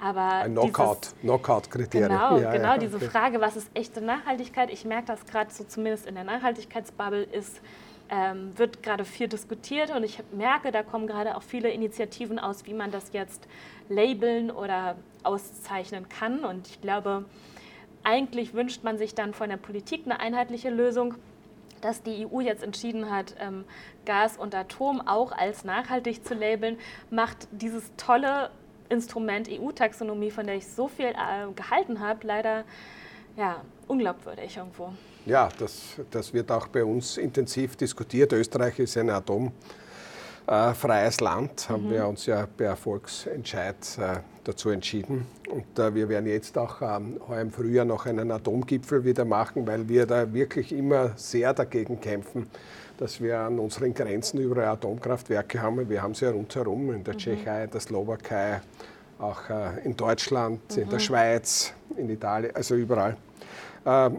Aber 0.00 0.22
ein 0.22 0.52
Knockout, 0.52 1.14
Knockout-Kriterium. 1.20 2.08
Genau, 2.08 2.38
ja, 2.38 2.52
genau 2.52 2.72
ja, 2.72 2.78
diese 2.78 2.96
okay. 2.96 3.08
Frage, 3.08 3.40
was 3.40 3.56
ist 3.56 3.70
echte 3.74 4.00
Nachhaltigkeit? 4.00 4.70
Ich 4.70 4.84
merke 4.84 5.06
das 5.06 5.24
gerade 5.26 5.52
so 5.52 5.64
zumindest 5.64 6.06
in 6.06 6.14
der 6.14 6.24
Nachhaltigkeitsbubble 6.24 7.22
ist, 7.22 7.60
ähm, 8.10 8.56
wird 8.56 8.82
gerade 8.82 9.04
viel 9.04 9.28
diskutiert 9.28 9.90
und 9.94 10.02
ich 10.02 10.22
merke, 10.32 10.72
da 10.72 10.82
kommen 10.82 11.06
gerade 11.06 11.36
auch 11.36 11.42
viele 11.42 11.70
Initiativen 11.70 12.38
aus, 12.38 12.64
wie 12.66 12.74
man 12.74 12.90
das 12.90 13.12
jetzt 13.12 13.46
labeln 13.88 14.50
oder 14.50 14.96
auszeichnen 15.22 16.08
kann. 16.08 16.44
Und 16.44 16.68
ich 16.68 16.80
glaube, 16.80 17.24
eigentlich 18.04 18.54
wünscht 18.54 18.84
man 18.84 18.98
sich 18.98 19.14
dann 19.14 19.34
von 19.34 19.50
der 19.50 19.56
Politik 19.56 20.02
eine 20.04 20.20
einheitliche 20.20 20.70
Lösung 20.70 21.14
dass 21.80 22.02
die 22.02 22.26
EU 22.26 22.40
jetzt 22.40 22.62
entschieden 22.62 23.10
hat, 23.10 23.34
ähm, 23.40 23.64
Gas 24.04 24.36
und 24.36 24.54
Atom 24.54 25.00
auch 25.00 25.32
als 25.32 25.64
nachhaltig 25.64 26.24
zu 26.24 26.34
labeln, 26.34 26.78
macht 27.10 27.48
dieses 27.50 27.92
tolle 27.96 28.50
Instrument 28.88 29.48
EU-Taxonomie, 29.50 30.30
von 30.30 30.46
der 30.46 30.56
ich 30.56 30.66
so 30.66 30.88
viel 30.88 31.06
äh, 31.06 31.52
gehalten 31.54 32.00
habe, 32.00 32.26
leider 32.26 32.64
ja, 33.36 33.62
unglaubwürdig 33.86 34.56
irgendwo. 34.56 34.92
Ja, 35.26 35.48
das, 35.58 36.00
das 36.10 36.32
wird 36.32 36.50
auch 36.50 36.68
bei 36.68 36.84
uns 36.84 37.18
intensiv 37.18 37.76
diskutiert. 37.76 38.32
Österreich 38.32 38.78
ist 38.78 38.96
ein 38.96 39.10
Atom 39.10 39.52
äh, 40.48 40.72
freies 40.72 41.20
Land, 41.20 41.68
haben 41.68 41.86
mhm. 41.86 41.90
wir 41.90 42.08
uns 42.08 42.26
ja 42.26 42.46
per 42.46 42.74
Volksentscheid 42.74 43.76
äh, 43.98 44.20
dazu 44.44 44.70
entschieden. 44.70 45.26
Und 45.50 45.78
äh, 45.78 45.94
wir 45.94 46.08
werden 46.08 46.26
jetzt 46.26 46.56
auch 46.56 46.80
ähm, 46.80 47.20
heuer 47.28 47.42
im 47.42 47.50
Frühjahr 47.50 47.84
noch 47.84 48.06
einen 48.06 48.30
Atomgipfel 48.30 49.04
wieder 49.04 49.26
machen, 49.26 49.66
weil 49.66 49.88
wir 49.88 50.06
da 50.06 50.32
wirklich 50.32 50.72
immer 50.72 51.10
sehr 51.16 51.52
dagegen 51.52 52.00
kämpfen, 52.00 52.46
dass 52.96 53.20
wir 53.20 53.38
an 53.40 53.58
unseren 53.58 53.92
Grenzen 53.92 54.40
überall 54.40 54.68
Atomkraftwerke 54.68 55.60
haben. 55.60 55.88
Wir 55.88 56.02
haben 56.02 56.14
sie 56.14 56.24
ja 56.24 56.30
rundherum, 56.30 56.92
in 56.92 57.04
der 57.04 57.14
mhm. 57.14 57.18
Tschechei, 57.18 57.64
in 57.64 57.70
der 57.70 57.80
Slowakei, 57.80 58.60
auch 59.18 59.50
äh, 59.50 59.84
in 59.84 59.96
Deutschland, 59.96 60.60
mhm. 60.74 60.82
in 60.82 60.88
der 60.88 60.98
mhm. 60.98 61.02
Schweiz, 61.02 61.74
in 61.96 62.08
Italien, 62.08 62.56
also 62.56 62.74
überall. 62.74 63.16
Ähm, 63.84 64.18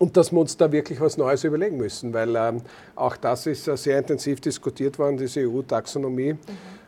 und 0.00 0.16
dass 0.16 0.32
wir 0.32 0.40
uns 0.40 0.56
da 0.56 0.72
wirklich 0.72 0.98
was 0.98 1.18
Neues 1.18 1.44
überlegen 1.44 1.76
müssen, 1.76 2.14
weil 2.14 2.34
ähm, 2.34 2.62
auch 2.96 3.18
das 3.18 3.46
ist 3.46 3.68
äh, 3.68 3.76
sehr 3.76 3.98
intensiv 3.98 4.40
diskutiert 4.40 4.98
worden, 4.98 5.18
diese 5.18 5.40
EU-Taxonomie. 5.40 6.32
Mhm. 6.32 6.38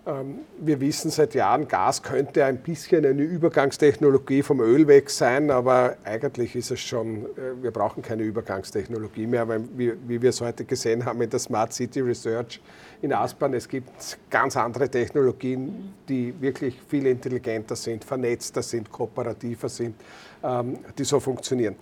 Ähm, 0.05 0.39
wir 0.59 0.81
wissen 0.81 1.11
seit 1.11 1.35
Jahren, 1.35 1.69
Gas 1.69 2.03
könnte 2.03 2.43
ein 2.45 2.63
bisschen 2.63 3.05
eine 3.05 3.23
Übergangstechnologie 3.23 4.43
vom 4.43 4.61
Öl 4.61 4.89
weg 4.89 5.11
sein, 5.11 5.51
aber 5.51 5.97
eigentlich 6.05 6.57
ist 6.57 6.71
es 6.71 6.81
schon, 6.81 7.27
äh, 7.27 7.63
wir 7.63 7.71
brauchen 7.71 8.03
keine 8.03 8.23
Übergangstechnologie 8.23 9.27
mehr, 9.27 9.47
weil 9.47 9.63
wie, 9.77 9.93
wie 10.09 10.23
wir 10.23 10.31
es 10.31 10.41
heute 10.41 10.65
gesehen 10.65 11.05
haben 11.05 11.21
in 11.21 11.29
der 11.29 11.39
Smart 11.39 11.75
City 11.75 12.01
Research 12.01 12.63
in 13.03 13.13
Aspern, 13.13 13.53
es 13.53 13.69
gibt 13.69 14.19
ganz 14.31 14.57
andere 14.57 14.89
Technologien, 14.89 15.93
die 16.09 16.35
wirklich 16.41 16.81
viel 16.89 17.07
intelligenter 17.07 17.77
sind, 17.77 18.05
vernetzter 18.05 18.63
sind, 18.63 18.91
kooperativer 18.91 19.69
sind, 19.69 19.97
ähm, 20.43 20.79
die 20.97 21.05
so 21.05 21.21
funktionieren. 21.21 21.77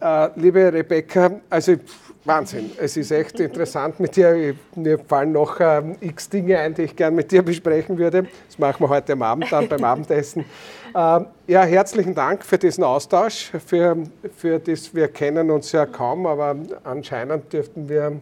Äh, 0.00 0.28
liebe 0.36 0.72
Rebecca, 0.72 1.40
also 1.50 1.74
Wahnsinn, 2.24 2.70
es 2.78 2.96
ist 2.96 3.10
echt 3.10 3.40
interessant 3.40 3.98
mit 3.98 4.14
dir. 4.14 4.54
Mir 4.76 4.98
fallen 4.98 5.32
noch 5.32 5.58
ähm, 5.58 5.96
x 6.00 6.28
Dinge 6.28 6.58
ein, 6.58 6.74
die 6.74 6.82
ich 6.82 6.94
gerne 6.94 7.16
mit 7.16 7.32
dir 7.32 7.42
besprechen 7.42 7.98
würde. 7.98 8.26
Das 8.46 8.58
machen 8.58 8.80
wir 8.80 8.88
heute 8.88 9.14
am 9.14 9.22
Abend 9.22 9.50
dann 9.50 9.68
beim 9.68 9.82
Abendessen. 9.82 10.44
Äh, 10.94 11.20
ja, 11.48 11.62
herzlichen 11.64 12.14
Dank 12.14 12.44
für 12.44 12.58
diesen 12.58 12.84
Austausch. 12.84 13.50
Für, 13.66 13.96
für 14.36 14.60
das, 14.60 14.94
wir 14.94 15.08
kennen 15.08 15.50
uns 15.50 15.72
ja 15.72 15.84
kaum, 15.86 16.26
aber 16.26 16.54
anscheinend 16.84 17.52
dürften 17.52 17.88
wir 17.88 18.20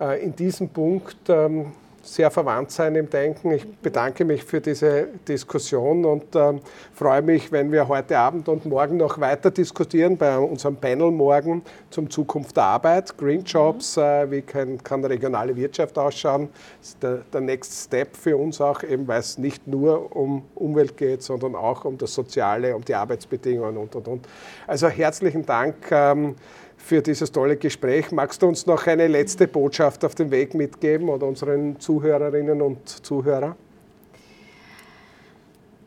äh, 0.00 0.22
in 0.22 0.36
diesem 0.36 0.68
Punkt 0.68 1.16
ähm, 1.28 1.72
sehr 2.02 2.30
verwandt 2.30 2.70
sein 2.70 2.94
im 2.94 3.10
Denken. 3.10 3.52
Ich 3.52 3.66
bedanke 3.78 4.24
mich 4.24 4.44
für 4.44 4.60
diese 4.60 5.08
Diskussion 5.28 6.04
und 6.04 6.34
äh, 6.34 6.54
freue 6.92 7.22
mich, 7.22 7.52
wenn 7.52 7.70
wir 7.70 7.88
heute 7.88 8.18
Abend 8.18 8.48
und 8.48 8.64
morgen 8.64 8.96
noch 8.96 9.20
weiter 9.20 9.50
diskutieren 9.50 10.16
bei 10.16 10.38
unserem 10.38 10.76
Panel 10.76 11.10
morgen 11.10 11.62
zum 11.90 12.08
Zukunft 12.08 12.56
der 12.56 12.64
Arbeit, 12.64 13.16
Green 13.18 13.44
Jobs, 13.44 13.96
äh, 13.96 14.30
wie 14.30 14.42
kann, 14.42 14.82
kann, 14.82 15.04
regionale 15.04 15.54
Wirtschaft 15.54 15.98
ausschauen. 15.98 16.48
Das 16.80 16.88
ist 16.88 17.02
der, 17.02 17.18
der 17.32 17.40
Next 17.40 17.84
Step 17.86 18.16
für 18.16 18.36
uns 18.36 18.60
auch, 18.60 18.82
eben 18.82 19.06
weil 19.06 19.20
es 19.20 19.36
nicht 19.38 19.66
nur 19.66 20.14
um 20.16 20.44
Umwelt 20.54 20.96
geht, 20.96 21.22
sondern 21.22 21.54
auch 21.54 21.84
um 21.84 21.98
das 21.98 22.14
Soziale, 22.14 22.74
um 22.74 22.84
die 22.84 22.94
Arbeitsbedingungen 22.94 23.76
und, 23.76 23.94
und, 23.94 24.08
und. 24.08 24.28
Also 24.66 24.88
herzlichen 24.88 25.44
Dank. 25.44 25.74
Ähm, 25.90 26.36
für 26.82 27.02
dieses 27.02 27.30
tolle 27.30 27.56
Gespräch. 27.56 28.10
Magst 28.10 28.42
du 28.42 28.48
uns 28.48 28.66
noch 28.66 28.86
eine 28.86 29.06
letzte 29.06 29.46
Botschaft 29.46 30.04
auf 30.04 30.14
den 30.14 30.30
Weg 30.30 30.54
mitgeben 30.54 31.08
oder 31.08 31.26
unseren 31.26 31.78
Zuhörerinnen 31.78 32.60
und 32.60 32.88
Zuhörern? 32.88 33.54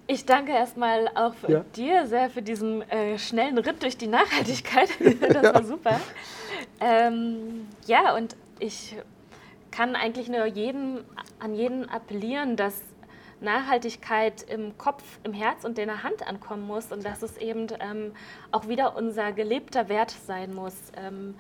Ich 0.06 0.26
danke 0.26 0.52
erstmal 0.52 1.08
auch 1.16 1.34
ja. 1.48 1.66
dir 1.76 2.06
sehr 2.08 2.30
für 2.30 2.42
diesen 2.42 2.82
äh, 2.90 3.18
schnellen 3.18 3.58
Ritt 3.58 3.82
durch 3.82 3.98
die 3.98 4.08
Nachhaltigkeit. 4.08 4.90
das 5.22 5.44
ja. 5.44 5.54
war 5.54 5.64
super. 5.64 6.00
Ähm, 6.80 7.68
ja, 7.88 8.16
und 8.16 8.36
ich 8.60 8.96
kann 9.72 9.96
eigentlich 9.96 10.30
nur 10.30 10.46
jeden, 10.46 11.04
an 11.40 11.56
jeden 11.56 11.90
appellieren, 11.90 12.56
dass 12.56 12.76
Nachhaltigkeit 13.44 14.44
im 14.44 14.78
Kopf, 14.78 15.04
im 15.24 15.34
Herz 15.34 15.64
und 15.64 15.78
in 15.78 15.88
der 15.88 16.04
Hand 16.04 16.28
ankommen 16.28 16.66
muss 16.66 16.92
und 16.92 17.06
dass 17.06 17.22
es 17.22 17.38
eben 17.38 17.68
ähm, 17.80 18.14
auch 18.52 18.68
wieder 18.68 18.96
unser 18.96 19.32
gelebter 19.32 19.90
Wert 19.90 20.16
sein 20.26 20.54
muss. 20.54 20.76
Ähm, 20.98 21.36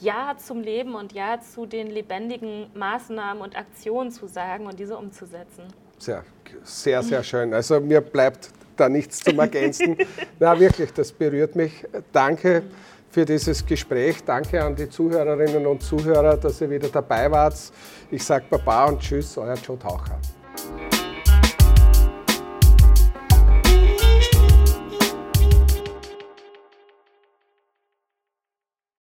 ja 0.00 0.34
zum 0.36 0.62
Leben 0.62 0.94
und 0.94 1.12
Ja 1.12 1.38
zu 1.40 1.66
den 1.66 1.88
lebendigen 1.88 2.66
Maßnahmen 2.74 3.42
und 3.42 3.56
Aktionen 3.56 4.10
zu 4.10 4.26
sagen 4.26 4.66
und 4.66 4.78
diese 4.78 4.96
umzusetzen. 4.96 5.64
Sehr, 5.98 6.24
sehr, 6.64 7.02
sehr 7.02 7.22
schön. 7.22 7.54
Also 7.54 7.80
mir 7.80 8.00
bleibt 8.00 8.50
da 8.76 8.88
nichts 8.88 9.20
zum 9.20 9.38
Ergänzen. 9.38 9.96
Na 10.40 10.58
wirklich, 10.58 10.92
das 10.92 11.12
berührt 11.12 11.54
mich. 11.54 11.86
Danke 12.10 12.64
für 13.10 13.24
dieses 13.24 13.64
Gespräch. 13.64 14.24
Danke 14.24 14.62
an 14.62 14.74
die 14.74 14.88
Zuhörerinnen 14.88 15.66
und 15.66 15.82
Zuhörer, 15.82 16.36
dass 16.36 16.60
ihr 16.60 16.70
wieder 16.70 16.88
dabei 16.88 17.30
wart. 17.30 17.54
Ich 18.10 18.24
sage 18.24 18.46
Baba 18.50 18.86
und 18.86 19.00
Tschüss, 19.00 19.38
euer 19.38 19.54
Joe 19.54 19.78
Taucher. 19.78 20.18